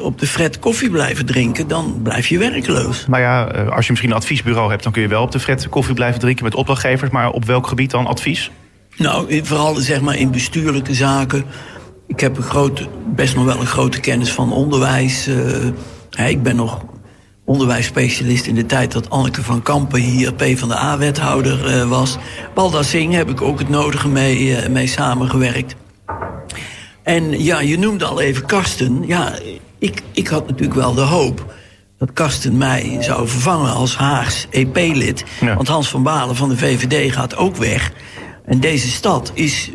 [0.00, 3.06] op de fret koffie blijven drinken, dan blijf je werkloos.
[3.06, 5.68] Maar ja, als je misschien een adviesbureau hebt, dan kun je wel op de fret
[5.68, 7.10] koffie blijven drinken met opdrachtgevers.
[7.10, 8.50] Maar op welk gebied dan advies?
[8.96, 11.44] Nou, vooral zeg maar in bestuurlijke zaken.
[12.08, 15.28] Ik heb een grote, best nog wel een grote kennis van onderwijs.
[15.28, 16.84] Uh, ik ben nog
[17.44, 22.16] onderwijsspecialist in de tijd dat Anneke van Kampen hier P van de A-wethouder uh, was.
[22.54, 25.74] Balda Singh heb ik ook het nodige mee, uh, mee samengewerkt.
[27.02, 29.06] En ja, je noemde al even Karsten.
[29.06, 29.32] Ja,
[29.78, 31.54] ik, ik had natuurlijk wel de hoop
[31.98, 35.24] dat Karsten mij zou vervangen als Haags EP-lid.
[35.40, 35.54] Ja.
[35.54, 37.92] Want Hans van Balen van de VVD gaat ook weg.
[38.48, 39.70] En deze stad is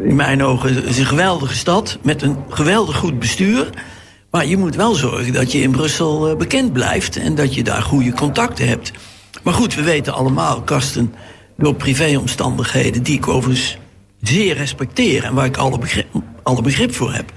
[0.00, 3.70] in mijn ogen is een geweldige stad met een geweldig goed bestuur.
[4.30, 7.62] Maar je moet wel zorgen dat je in Brussel eh, bekend blijft en dat je
[7.62, 8.92] daar goede contacten hebt.
[9.42, 11.14] Maar goed, we weten allemaal, Karsten,
[11.56, 13.78] door privéomstandigheden die ik overigens
[14.22, 16.06] zeer respecteer en waar ik alle begrip,
[16.42, 17.32] alle begrip voor heb,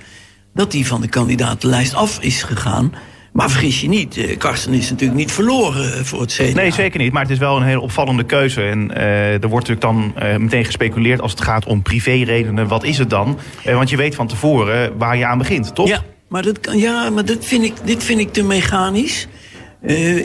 [0.54, 2.94] dat die van de kandidatenlijst af is gegaan.
[3.38, 6.62] Maar vergis je niet, eh, Karsten is natuurlijk niet verloren eh, voor het CDA.
[6.62, 7.12] Nee, zeker niet.
[7.12, 8.62] Maar het is wel een hele opvallende keuze.
[8.62, 12.68] En uh, er wordt natuurlijk dan uh, meteen gespeculeerd als het gaat om privéredenen.
[12.68, 13.40] Wat is het dan?
[13.68, 15.88] Uh, want je weet van tevoren waar je aan begint, toch?
[15.88, 19.28] Ja, maar, dat kan, ja, maar dat vind ik, dit vind ik te mechanisch.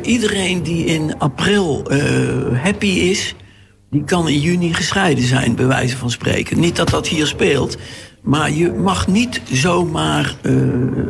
[0.03, 1.87] iedereen die in april
[2.63, 3.35] happy is...
[3.91, 6.61] die kan in juni gescheiden zijn, bij wijze van spreken.
[6.61, 7.79] Niet dat dat hier speelt...
[8.23, 10.63] Maar je mag niet zomaar uh,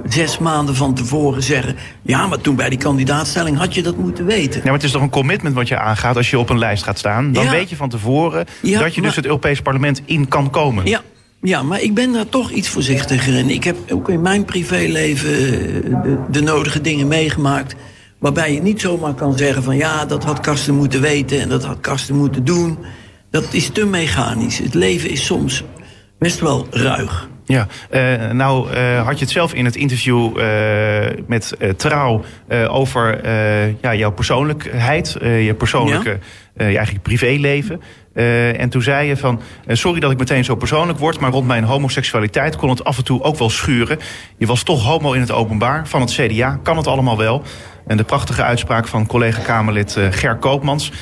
[0.09, 1.77] zes maanden van tevoren zeggen...
[2.03, 4.59] ja, maar toen bij die kandidaatstelling had je dat moeten weten.
[4.59, 6.83] Ja, maar het is toch een commitment wat je aangaat als je op een lijst
[6.83, 7.33] gaat staan?
[7.33, 7.51] Dan ja.
[7.51, 9.09] weet je van tevoren ja, dat je maar...
[9.09, 10.87] dus het Europees Parlement in kan komen.
[10.87, 11.01] Ja,
[11.43, 13.51] ja, maar ik ben daar toch iets voorzichtiger in.
[13.51, 15.31] Ik heb ook in mijn privéleven
[16.03, 17.75] de, de nodige dingen meegemaakt...
[18.19, 19.77] waarbij je niet zomaar kan zeggen van...
[19.77, 22.79] ja, dat had Karsten moeten weten en dat had Karsten moeten doen...
[23.31, 24.59] Dat is te mechanisch.
[24.59, 25.65] Het leven is soms
[26.23, 27.29] best wel ruig.
[27.45, 30.45] Ja, uh, nou uh, had je het zelf in het interview uh,
[31.27, 32.25] met Trouw
[32.69, 33.29] over
[33.81, 36.19] ja, jouw persoonlijkheid, je persoonlijke,
[36.57, 36.67] ja?
[36.67, 37.81] je eigenlijk privéleven.
[38.59, 41.65] en toen zei je van, sorry dat ik meteen zo persoonlijk word, maar rond mijn
[41.65, 43.99] homoseksualiteit kon het af en toe ook wel schuren.
[44.39, 47.43] Je was toch homo in het openbaar, van het CDA kan het allemaal wel.
[47.87, 50.93] En de prachtige uitspraak van collega-Kamerlid Ger Koopmans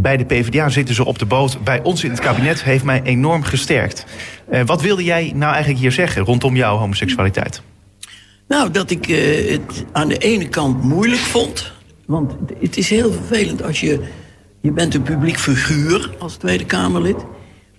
[0.00, 1.64] bij de PvdA zitten ze op de boot.
[1.64, 4.04] Bij ons in het kabinet heeft mij enorm gesterkt.
[4.52, 7.62] Uh, wat wilde jij nou eigenlijk hier zeggen rondom jouw homoseksualiteit?
[8.48, 11.72] Nou, dat ik uh, het aan de ene kant moeilijk vond.
[12.06, 14.00] Want het is heel vervelend als je...
[14.62, 17.16] Je bent een publiek figuur als Tweede Kamerlid.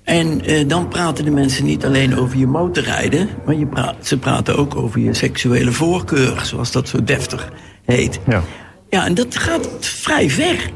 [0.04, 3.30] En uh, dan praten de mensen niet alleen over je motorrijden...
[3.46, 6.46] maar je praat, ze praten ook over je seksuele voorkeur...
[6.46, 7.52] zoals dat zo deftig
[7.86, 8.20] heet.
[8.28, 8.44] Ja,
[8.90, 10.72] ja en dat gaat vrij ver.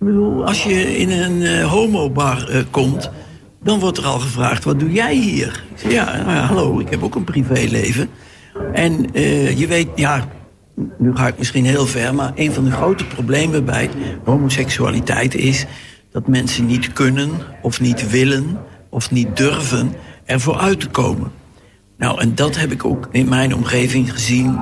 [0.00, 3.10] Bedoel, als je in een uh, homobar uh, komt,
[3.62, 5.64] dan wordt er al gevraagd: wat doe jij hier?
[5.74, 8.08] Ik zeg, ja, nou ja, hallo, ik heb ook een privéleven.
[8.72, 10.28] En uh, je weet, ja,
[10.98, 13.90] nu ga ik misschien heel ver, maar een van de grote problemen bij
[14.24, 15.66] homoseksualiteit is
[16.12, 17.30] dat mensen niet kunnen,
[17.62, 19.92] of niet willen, of niet durven
[20.24, 21.32] ervoor uit te komen.
[21.96, 24.60] Nou, en dat heb ik ook in mijn omgeving gezien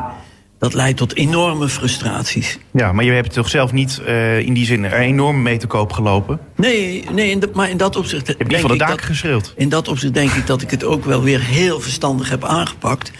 [0.58, 2.58] dat leidt tot enorme frustraties.
[2.72, 5.66] Ja, maar je hebt toch zelf niet uh, in die zin er enorm mee te
[5.66, 6.40] koop gelopen?
[6.56, 8.26] Nee, nee in de, maar in dat opzicht...
[8.26, 9.54] Je hebt niet van de daken geschreeuwd.
[9.56, 13.10] In dat opzicht denk ik dat ik het ook wel weer heel verstandig heb aangepakt...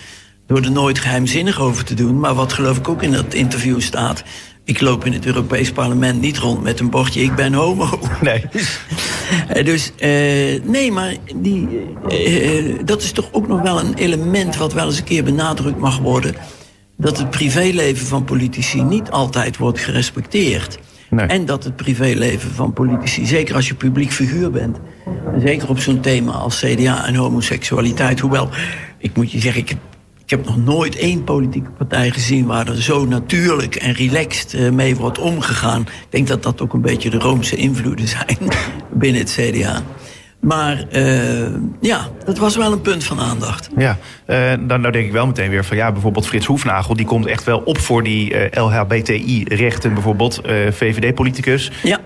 [0.47, 2.21] door er nooit geheimzinnig over te doen.
[2.21, 4.23] Maar wat geloof ik ook in dat interview staat...
[4.65, 7.23] ik loop in het Europees Parlement niet rond met een bordje...
[7.23, 7.99] ik ben homo.
[8.21, 8.45] Nee.
[9.65, 11.69] dus, uh, nee, maar die,
[12.09, 14.57] uh, dat is toch ook nog wel een element...
[14.57, 16.35] wat wel eens een keer benadrukt mag worden
[16.99, 20.79] dat het privéleven van politici niet altijd wordt gerespecteerd.
[21.11, 21.27] Nee.
[21.27, 24.79] En dat het privéleven van politici, zeker als je publiek figuur bent...
[25.33, 28.21] en zeker op zo'n thema als CDA en homoseksualiteit...
[28.21, 28.49] hoewel,
[28.99, 29.71] ik moet je zeggen, ik,
[30.25, 32.47] ik heb nog nooit één politieke partij gezien...
[32.47, 35.81] waar er zo natuurlijk en relaxed eh, mee wordt omgegaan.
[35.81, 38.39] Ik denk dat dat ook een beetje de Roomse invloeden zijn
[39.03, 39.83] binnen het CDA.
[40.49, 41.47] Maar uh,
[41.81, 43.69] ja, dat was wel een punt van aandacht.
[43.77, 46.97] Ja, uh, dan, nou denk ik wel meteen weer van ja, bijvoorbeeld Frits Hoefnagel...
[46.97, 50.41] die komt echt wel op voor die uh, eh, LHBTI-rechten, bijvoorbeeld
[50.71, 51.71] VVD-politicus.
[51.83, 52.01] Ja.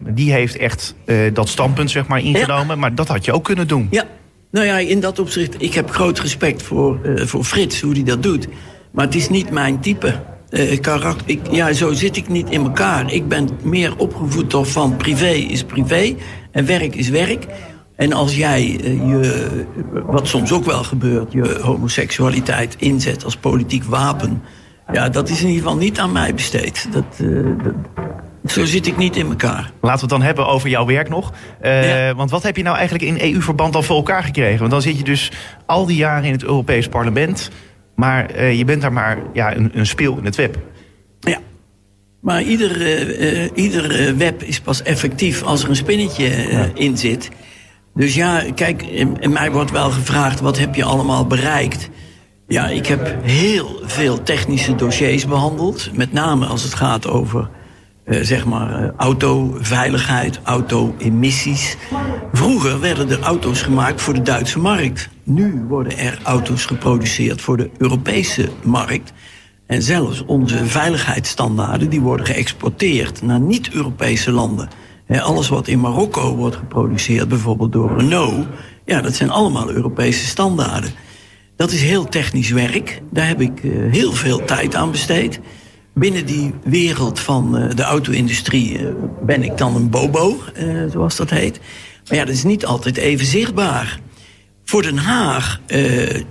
[0.00, 0.94] die heeft echt
[1.32, 2.80] dat standpunt zeg maar ingenomen, ja.
[2.80, 3.86] maar dat had je ook kunnen doen.
[3.90, 4.04] Ja,
[4.50, 8.22] nou ja, in dat opzicht, ik heb groot respect voor, voor Frits, hoe hij dat
[8.22, 8.48] doet.
[8.90, 10.14] Maar het is niet mijn type.
[10.50, 13.12] Uh, karakter, ik, ja, zo zit ik niet in elkaar.
[13.12, 16.14] Ik ben meer opgevoed door van privé is privé
[16.50, 17.46] en werk is werk.
[17.96, 19.64] En als jij uh, je,
[20.06, 24.42] wat soms ook wel gebeurt, je homoseksualiteit inzet als politiek wapen.
[24.92, 26.88] Ja, dat is in ieder geval niet aan mij besteed.
[26.92, 27.74] Dat, uh, dat,
[28.52, 29.70] zo zit ik niet in elkaar.
[29.80, 31.32] Laten we het dan hebben over jouw werk nog.
[31.62, 32.14] Uh, ja.
[32.14, 34.58] Want wat heb je nou eigenlijk in EU-verband al voor elkaar gekregen?
[34.58, 35.32] Want dan zit je dus
[35.66, 37.50] al die jaren in het Europees Parlement.
[37.94, 40.58] Maar uh, je bent daar maar ja, een, een speel in het web.
[41.20, 41.38] Ja.
[42.20, 42.80] Maar ieder,
[43.20, 46.68] uh, ieder web is pas effectief als er een spinnetje ja.
[46.74, 47.28] in zit.
[47.94, 50.40] Dus ja, kijk, in mij wordt wel gevraagd...
[50.40, 51.88] wat heb je allemaal bereikt?
[52.48, 55.90] Ja, ik heb heel veel technische dossiers behandeld.
[55.96, 57.48] Met name als het gaat over
[58.08, 61.76] uh, zeg maar uh, autoveiligheid, auto-emissies.
[62.32, 65.08] Vroeger werden er auto's gemaakt voor de Duitse markt.
[65.22, 69.12] Nu worden er auto's geproduceerd voor de Europese markt.
[69.68, 74.68] En zelfs onze veiligheidsstandaarden die worden geëxporteerd naar niet-Europese landen.
[75.08, 78.46] Alles wat in Marokko wordt geproduceerd, bijvoorbeeld door Renault...
[78.84, 80.90] ja, dat zijn allemaal Europese standaarden.
[81.56, 83.02] Dat is heel technisch werk.
[83.10, 85.40] Daar heb ik uh, heel veel tijd aan besteed
[85.94, 88.88] binnen die wereld van uh, de auto-industrie uh,
[89.22, 90.36] ben ik dan een bobo,
[90.92, 91.60] zoals dat heet.
[92.08, 94.00] Maar ja, dat is niet altijd even zichtbaar.
[94.68, 95.60] Voor Den Haag,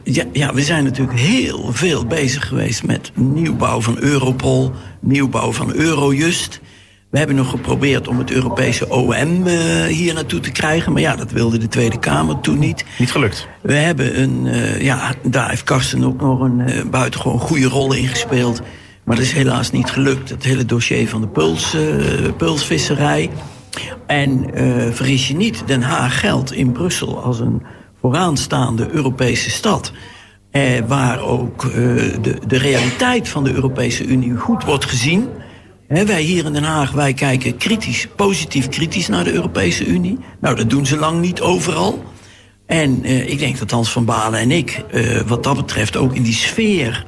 [0.04, 5.74] ja, ja, we zijn natuurlijk heel veel bezig geweest met nieuwbouw van Europol, nieuwbouw van
[5.74, 6.62] Eurojust.
[7.10, 9.48] We hebben nog geprobeerd om het Europese OM
[9.88, 10.92] hier naartoe te krijgen.
[10.92, 12.86] Maar ja, dat wilde de Tweede Kamer toen niet.
[12.98, 13.48] Niet gelukt.
[13.62, 14.46] We hebben een,
[14.84, 18.62] ja, daar heeft Karsten ook nog een buitengewoon goede rol in gespeeld
[19.04, 20.30] maar dat is helaas niet gelukt.
[20.30, 23.30] Het hele dossier van de puls, uh, pulsvisserij.
[24.08, 27.62] En uh, vergis je niet, Den Haag geldt in Brussel als een
[28.08, 29.92] vooraanstaande Europese stad.
[30.52, 31.74] Eh, waar ook uh,
[32.22, 35.28] de, de realiteit van de Europese Unie goed wordt gezien.
[35.88, 40.18] Wij hier in Den Haag, wij kijken kritisch, positief kritisch naar de Europese Unie.
[40.40, 42.04] Nou, dat doen ze lang niet overal.
[42.66, 46.16] En uh, ik denk dat Hans van Balen en ik, uh, wat dat betreft, ook
[46.16, 47.04] in die sfeer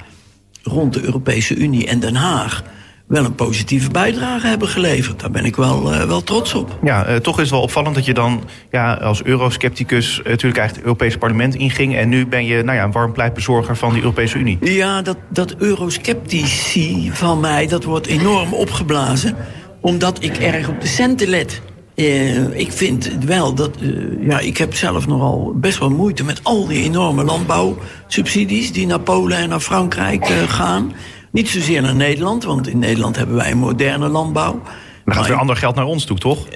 [0.64, 2.64] rond de Europese Unie en Den Haag
[3.10, 5.20] wel een positieve bijdrage hebben geleverd.
[5.20, 6.80] Daar ben ik wel, uh, wel trots op.
[6.84, 10.44] Ja, uh, toch is het wel opvallend dat je dan ja, als euroscepticus uh, natuurlijk
[10.44, 11.96] eigenlijk het Europese parlement inging.
[11.96, 14.58] En nu ben je nou ja, een warm pleitbezorger van de Europese Unie.
[14.62, 19.36] Ja, dat, dat eurosceptici van mij, dat wordt enorm opgeblazen.
[19.82, 21.62] Omdat ik erg op de centen let.
[21.96, 23.78] Uh, ik vind wel dat.
[24.20, 29.00] Ja, ik heb zelf nogal best wel moeite met al die enorme landbouwsubsidies die naar
[29.00, 30.94] Polen en naar Frankrijk gaan.
[31.32, 34.62] Niet zozeer naar Nederland, want in Nederland hebben wij een moderne landbouw.
[35.06, 36.48] Dan gaat weer ander geld naar ons toe, toch?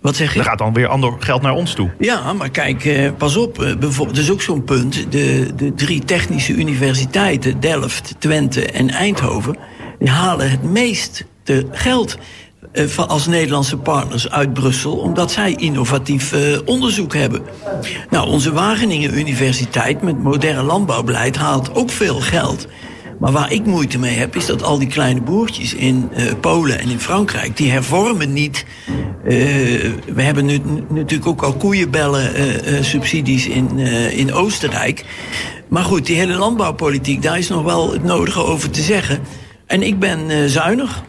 [0.00, 0.34] wat zeg je?
[0.34, 1.90] Dan gaat dan weer ander geld naar ons toe.
[1.98, 3.56] Ja, maar kijk, pas op.
[3.56, 5.12] bijvoorbeeld, dat is ook zo'n punt.
[5.12, 9.56] De, de drie technische universiteiten, Delft, Twente en Eindhoven,
[9.98, 11.24] die halen het meeste
[11.70, 12.18] geld
[12.96, 17.42] als Nederlandse partners uit Brussel, omdat zij innovatief onderzoek hebben.
[18.10, 22.66] Nou, onze Wageningen Universiteit met modern landbouwbeleid haalt ook veel geld.
[23.18, 26.78] Maar waar ik moeite mee heb, is dat al die kleine boertjes in uh, Polen
[26.78, 28.64] en in Frankrijk, die hervormen niet.
[29.24, 29.34] Uh,
[30.14, 33.78] we hebben nu natuurlijk ook al koeienbellen subsidies in,
[34.10, 35.04] in Oostenrijk.
[35.68, 39.20] Maar goed, die hele landbouwpolitiek, daar is nog wel het nodige over te zeggen.
[39.66, 41.02] En ik ben zuinig.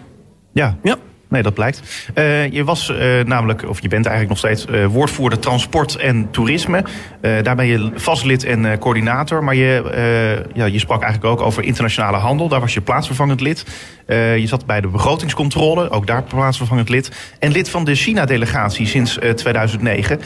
[0.53, 0.77] Ja.
[0.83, 0.97] Ja.
[1.29, 1.81] Nee, dat blijkt.
[2.15, 6.31] Uh, je was uh, namelijk, of je bent eigenlijk nog steeds uh, woordvoerder transport en
[6.31, 6.83] toerisme.
[7.21, 9.43] daar ben je vastlid en coördinator.
[9.43, 12.47] Maar je, ja, je sprak eigenlijk ook over internationale handel.
[12.47, 13.65] Daar was je plaatsvervangend lid.
[14.07, 17.33] je zat bij de begrotingscontrole, ook daar plaatsvervangend lid.
[17.39, 20.19] En lid van de China-delegatie sinds 2009.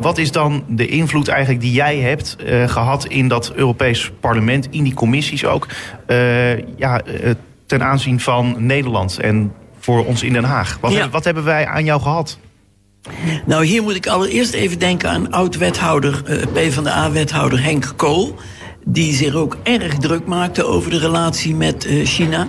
[0.00, 2.36] wat is dan de invloed eigenlijk die jij hebt
[2.66, 5.66] gehad in dat Europees parlement, in die commissies ook,
[6.76, 7.00] ja,
[7.66, 9.52] ten aanzien van Nederland en
[9.84, 10.78] voor ons in Den Haag.
[10.80, 11.08] Wat, ja.
[11.08, 12.38] wat hebben wij aan jou gehad?
[13.46, 18.34] Nou, hier moet ik allereerst even denken aan oud-wethouder, uh, PvdA-wethouder Henk Kool.
[18.84, 22.48] Die zich ook erg druk maakte over de relatie met uh, China.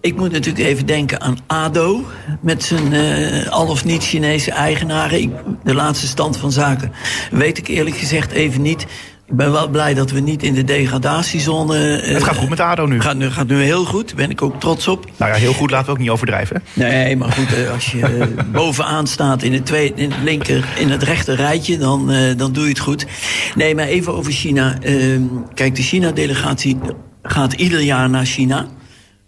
[0.00, 2.04] Ik moet natuurlijk even denken aan ADO,
[2.40, 5.20] met zijn uh, al of niet Chinese eigenaren.
[5.20, 5.30] Ik,
[5.64, 6.92] de laatste stand van zaken
[7.30, 8.86] weet ik eerlijk gezegd even niet.
[9.28, 12.02] Ik ben wel blij dat we niet in de degradatiezone.
[12.02, 13.00] Uh, het gaat goed met ADO nu.
[13.00, 15.06] Gaat, gaat nu heel goed, daar ben ik ook trots op.
[15.16, 16.62] Nou ja, heel goed laten we ook niet overdrijven.
[16.72, 20.64] Nee, maar goed, uh, als je uh, bovenaan staat in het, tweede, in het linker,
[20.78, 23.06] in het rechter rijtje, dan, dan doe je het goed.
[23.54, 24.78] Nee, maar even over China.
[24.80, 25.22] Ehm,
[25.54, 26.78] kijk, de China-delegatie
[27.22, 28.66] gaat ieder jaar naar China.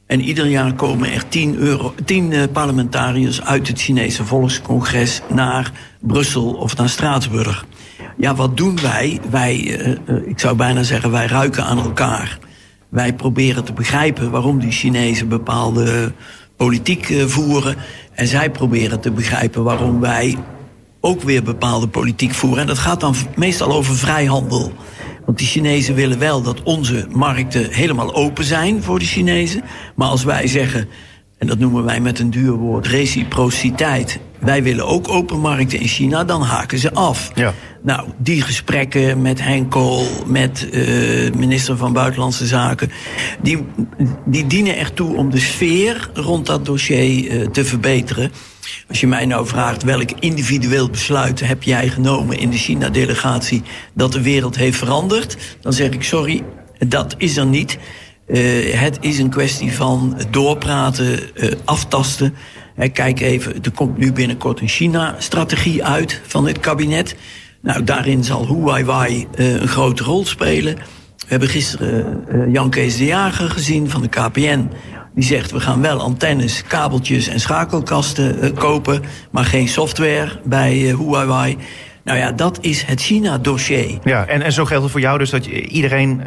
[0.07, 6.53] En ieder jaar komen er tien, euro, tien parlementariërs uit het Chinese Volkscongres naar Brussel
[6.53, 7.65] of naar Straatsburg.
[8.19, 9.21] Ja, wat doen wij?
[9.31, 9.57] Wij,
[10.07, 12.39] uh, ik zou bijna zeggen, wij ruiken aan elkaar.
[12.89, 16.13] Wij proberen te begrijpen waarom die Chinezen bepaalde
[16.57, 17.77] politiek uh, voeren.
[18.13, 20.37] En zij proberen te begrijpen waarom wij
[21.01, 22.61] ook weer bepaalde politiek voeren.
[22.61, 24.73] En dat gaat dan meestal over vrijhandel.
[25.25, 29.63] Want die Chinezen willen wel dat onze markten helemaal open zijn voor de Chinezen.
[29.95, 30.89] Maar als wij zeggen,
[31.39, 34.21] en dat noemen wij met een duur woord reciprociteit.
[34.41, 37.31] Wij willen ook open markten in China, dan haken ze af.
[37.35, 37.55] Ja.
[37.83, 42.91] Nou, die gesprekken met Henkel, met uh, minister van Buitenlandse Zaken,
[43.43, 43.65] die,
[44.25, 48.33] die dienen ertoe om de sfeer rond dat dossier uh, te verbeteren.
[48.89, 53.63] Als je mij nou vraagt welk individueel besluit heb jij genomen in de China-delegatie
[53.95, 56.43] dat de wereld heeft veranderd, dan zeg ik sorry,
[56.79, 57.79] dat is er niet.
[58.27, 61.21] Uh, het is een kwestie van doorpraten,
[61.65, 62.35] aftasten.
[62.93, 67.17] Kijk even, er komt nu binnenkort een China-strategie uit van het kabinet.
[67.63, 70.75] Nou, daarin zal Huawei een grote rol spelen.
[70.75, 74.69] We hebben gisteren Jan Kees de Jager gezien van de KPN.
[75.15, 79.03] Die zegt, we gaan wel antennes, kabeltjes en schakelkasten kopen...
[79.31, 81.57] maar geen software bij Huawei.
[82.05, 83.99] Nou ja, dat is het China-dossier.
[84.05, 86.23] Ja, en, en zo geldt het voor jou dus dat je, iedereen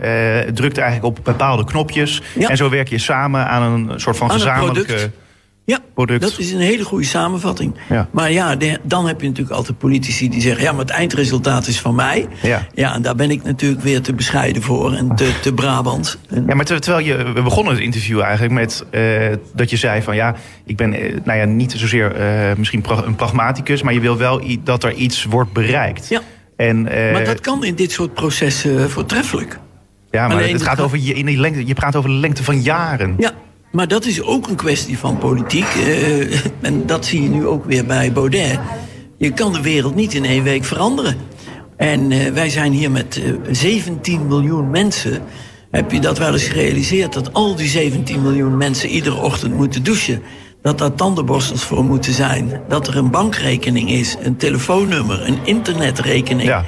[0.53, 2.21] drukt eigenlijk op bepaalde knopjes.
[2.37, 2.49] Ja.
[2.49, 5.11] En zo werk je samen aan een soort van gezamenlijke...
[5.71, 6.21] Ja, product.
[6.21, 7.75] dat is een hele goede samenvatting.
[7.89, 8.07] Ja.
[8.11, 10.63] Maar ja, de, dan heb je natuurlijk altijd politici die zeggen...
[10.63, 12.27] ja, maar het eindresultaat is van mij.
[12.41, 16.17] Ja, ja en daar ben ik natuurlijk weer te bescheiden voor en te, te Brabant.
[16.47, 17.31] Ja, maar terwijl je...
[17.33, 20.15] We begonnen het interview eigenlijk met uh, dat je zei van...
[20.15, 23.81] ja, ik ben uh, nou ja, niet zozeer uh, misschien een pragmaticus...
[23.81, 26.07] maar je wil wel dat er iets wordt bereikt.
[26.09, 26.21] Ja,
[26.55, 29.59] en, maar dat kan in dit soort processen voortreffelijk.
[30.11, 32.43] Ja, maar Alleen het gaat over je, in die lengte, je praat over de lengte
[32.43, 33.15] van jaren.
[33.17, 33.31] Ja,
[33.71, 35.75] maar dat is ook een kwestie van politiek.
[35.75, 38.59] Uh, en dat zie je nu ook weer bij Baudet.
[39.17, 41.15] Je kan de wereld niet in één week veranderen.
[41.77, 45.21] En uh, wij zijn hier met uh, eh, 17 miljoen mensen.
[45.71, 47.13] Heb je dat wel eens gerealiseerd?
[47.13, 50.21] Dat al die 17 miljoen mensen iedere ochtend moeten douchen.
[50.61, 52.61] Dat daar tandenborstels voor moeten zijn.
[52.67, 56.49] Dat er een bankrekening is, een telefoonnummer, een internetrekening.
[56.49, 56.65] Ja.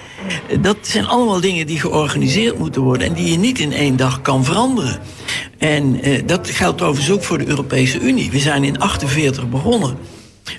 [0.62, 4.22] Dat zijn allemaal dingen die georganiseerd moeten worden en die je niet in één dag
[4.22, 5.00] kan veranderen.
[5.58, 8.32] En eh, dat geldt overigens ook voor de Europese Unie.
[8.32, 9.98] We zijn in 48 begonnen.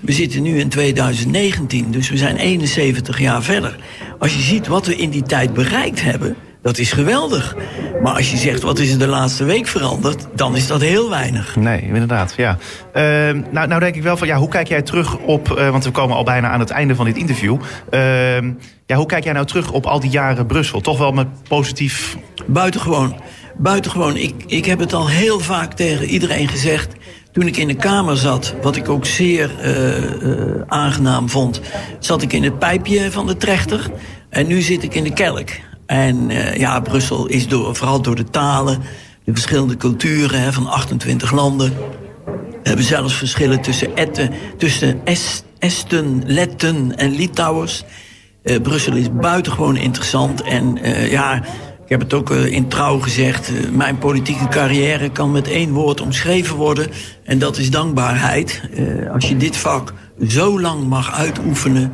[0.03, 3.76] We zitten nu in 2019, dus we zijn 71 jaar verder.
[4.18, 7.57] Als je ziet wat we in die tijd bereikt hebben, dat is geweldig.
[8.03, 11.11] Maar als je zegt wat is er de laatste week veranderd, dan is dat heel
[11.11, 11.57] weinig.
[11.57, 12.59] Nee, inderdaad, ja.
[12.95, 13.03] Uh,
[13.51, 15.51] nou, nou denk ik wel van, ja, hoe kijk jij terug op...
[15.59, 17.57] Uh, want we komen al bijna aan het einde van dit interview.
[17.91, 18.01] Uh,
[18.87, 20.81] ja, hoe kijk jij nou terug op al die jaren Brussel?
[20.81, 22.17] Toch wel met positief...
[22.47, 23.21] Buitengewoon.
[23.57, 24.17] Buitengewoon.
[24.17, 26.93] Ik, ik heb het al heel vaak tegen iedereen gezegd...
[27.33, 31.61] Toen ik in de Kamer zat, wat ik ook zeer uh, aangenaam vond...
[31.99, 33.91] zat ik in het pijpje van de trechter
[34.31, 35.49] en nu zit ik in de kelk.
[35.87, 38.82] En uh, ja, Brussel is door, vooral door de talen,
[39.24, 41.72] de verschillende culturen hè, van 28 landen.
[42.24, 47.85] We hebben zelfs verschillen tussen, etten, tussen Est, Esten, Letten en Litouwers.
[48.43, 50.43] Uh, Brussel is buitengewoon interessant.
[50.43, 51.37] En uh, ja,
[51.85, 53.51] ik heb het ook in trouw gezegd.
[53.72, 56.87] mijn politieke carrière kan met één woord omschreven worden.
[57.24, 58.61] En dat is dankbaarheid.
[59.12, 59.93] als je dit vak
[60.28, 61.93] zo lang mag uitoefenen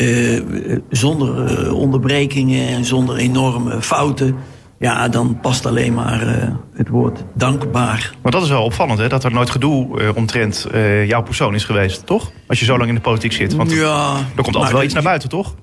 [0.00, 4.36] uh, zonder uh, onderbrekingen en zonder enorme fouten.
[4.78, 8.14] Ja, dan past alleen maar uh, het woord dankbaar.
[8.22, 9.08] Maar dat is wel opvallend, hè?
[9.08, 10.66] Dat er nooit gedoe omtrent
[11.06, 12.30] jouw persoon is geweest, toch?
[12.46, 13.54] Als je zo lang in de politiek zit.
[13.54, 15.54] Want ja, er komt altijd wel iets naar buiten, toch?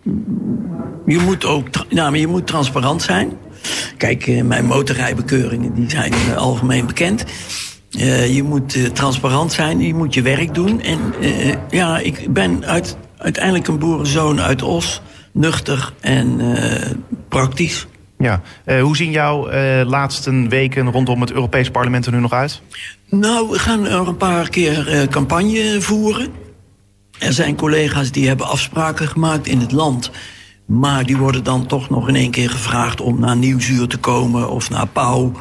[1.05, 3.31] Je moet ook nou, maar je moet transparant zijn.
[3.97, 7.25] Kijk, mijn motorrijbekeuringen die zijn algemeen bekend.
[8.29, 10.81] je moet transparant zijn, je moet je werk doen.
[10.81, 10.99] En
[11.69, 12.97] ja, ik ben uit
[13.27, 15.01] uiteindelijk een boerenzoon uit Os.
[15.31, 16.91] Nuchter en uh,
[17.29, 17.87] praktisch.
[18.17, 22.33] Ja, uh, hoe zien jouw uh, laatste weken rondom het Europees Parlement er nu nog
[22.33, 22.61] uit?
[23.09, 26.27] Nou, we gaan er een paar keer campagne voeren.
[27.19, 30.11] Er zijn collega's die hebben afspraken gemaakt in het land.
[30.65, 34.49] Maar die worden dan toch nog in één keer gevraagd om naar Nieuwzuur te komen
[34.49, 35.31] of naar Pauw.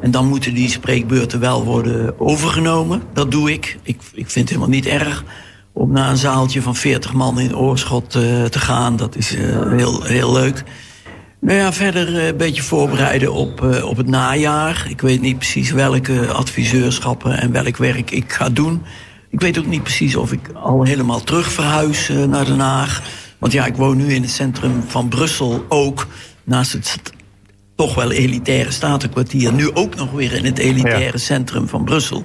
[0.00, 3.02] En dan moeten die spreekbeurten wel worden overgenomen.
[3.12, 3.78] Dat doe ik.
[3.82, 5.24] Ik, ik vind het helemaal niet erg
[5.76, 8.96] om naar een zaaltje van 40 man in Oorschot uh, te gaan.
[8.96, 10.64] Dat is uh, heel, heel leuk.
[11.40, 14.86] Nou ja, verder uh, een beetje voorbereiden op, op het najaar.
[14.88, 18.82] Ik weet niet precies welke adviseurschappen en welk werk ik ga doen.
[19.30, 23.02] Ik weet ook niet precies of ik al helemaal terug verhuis naar Den Haag.
[23.38, 26.06] Want ja, ik woon nu in het centrum van Brussel ook.
[26.44, 27.00] Naast het
[27.74, 29.52] toch wel elitaire statenkwartier.
[29.52, 31.18] Nu ook nog weer in het elitaire ja.
[31.18, 32.24] centrum van Brussel.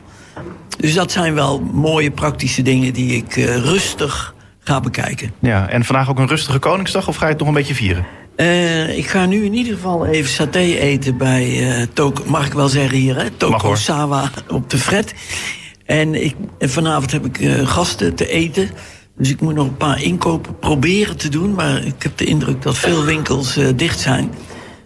[0.78, 5.34] Dus dat zijn wel mooie praktische dingen die ik uh, rustig ga bekijken.
[5.40, 8.06] Ja, en vandaag ook een rustige Koningsdag of ga je het nog een beetje vieren?
[8.36, 12.54] Uh, ik ga nu in ieder geval even saté eten bij uh, Toko, mag ik
[12.54, 13.30] wel zeggen hier, hè?
[13.30, 15.14] Toko Sawa op de Fred.
[15.86, 18.70] En, ik, en vanavond heb ik uh, gasten te eten.
[19.18, 21.54] Dus ik moet nog een paar inkopen proberen te doen.
[21.54, 24.32] Maar ik heb de indruk dat veel winkels dicht zijn.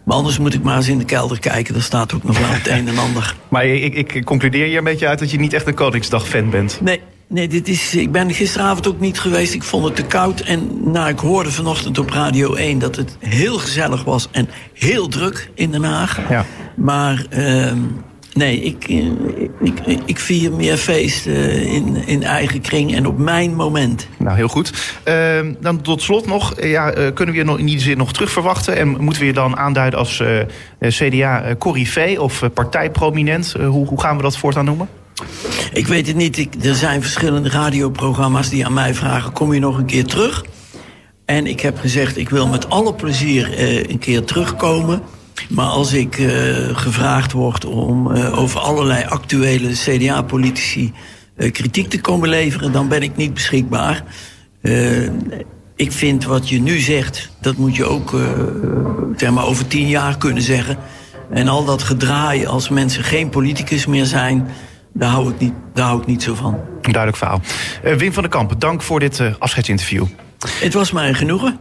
[0.06, 1.74] Maar anders moet ik maar eens in de kelder kijken.
[1.74, 3.36] Daar staat ook nog wel het een en ander.
[3.50, 6.82] Maar ik, ik concludeer hier een beetje uit dat je niet echt een Koningsdag-fan bent.
[6.82, 9.54] Nee, nee dit is, ik ben gisteravond ook niet geweest.
[9.54, 10.40] Ik vond het te koud.
[10.40, 14.28] En nou, ik hoorde vanochtend op Radio 1 dat het heel gezellig was.
[14.32, 16.30] En heel druk in Den Haag.
[16.30, 16.46] Ja.
[16.76, 17.26] Maar...
[17.30, 17.72] Uh,
[18.36, 18.88] Nee, ik,
[19.62, 24.08] ik, ik, vier meer feest in, in eigen kring en op mijn moment.
[24.18, 24.94] Nou, heel goed.
[25.08, 28.14] Uh, dan tot slot nog, ja, uh, kunnen we je nog in die zin nog
[28.14, 28.78] terug verwachten?
[28.78, 30.40] En moeten we je dan aanduiden als uh,
[30.80, 33.54] CDA Corrivé of partijprominent?
[33.54, 34.90] hoe, hoe gaan we dat voortaan noemen?
[35.74, 36.38] Ik weet het niet.
[36.38, 39.32] Ik, er zijn verschillende radioprogramma's die aan mij vragen...
[39.32, 40.46] kom je nog een keer terug?
[41.26, 43.60] En ik heb gezegd, ik wil met alle plezier
[43.90, 45.02] een keer terugkomen...
[45.50, 46.30] Maar als ik uh,
[46.78, 50.94] gevraagd word om uh, over allerlei actuele CDA-politici
[51.38, 54.04] uh, kritiek te komen leveren, dan ben ik niet beschikbaar.
[55.76, 58.16] ik vind wat je nu zegt, dat moet je ook
[59.16, 60.78] zeg maar over tien jaar kunnen zeggen.
[61.30, 64.48] En al dat gedraai als mensen geen politicus meer zijn,
[64.94, 66.60] daar hou ik niet, daar hou ik niet zo van.
[66.82, 67.42] Duidelijk verhaal.
[67.98, 70.06] Wim van den Kamp, dank voor dit afscheidsinterview.
[70.60, 71.60] Het was mij een genoegen.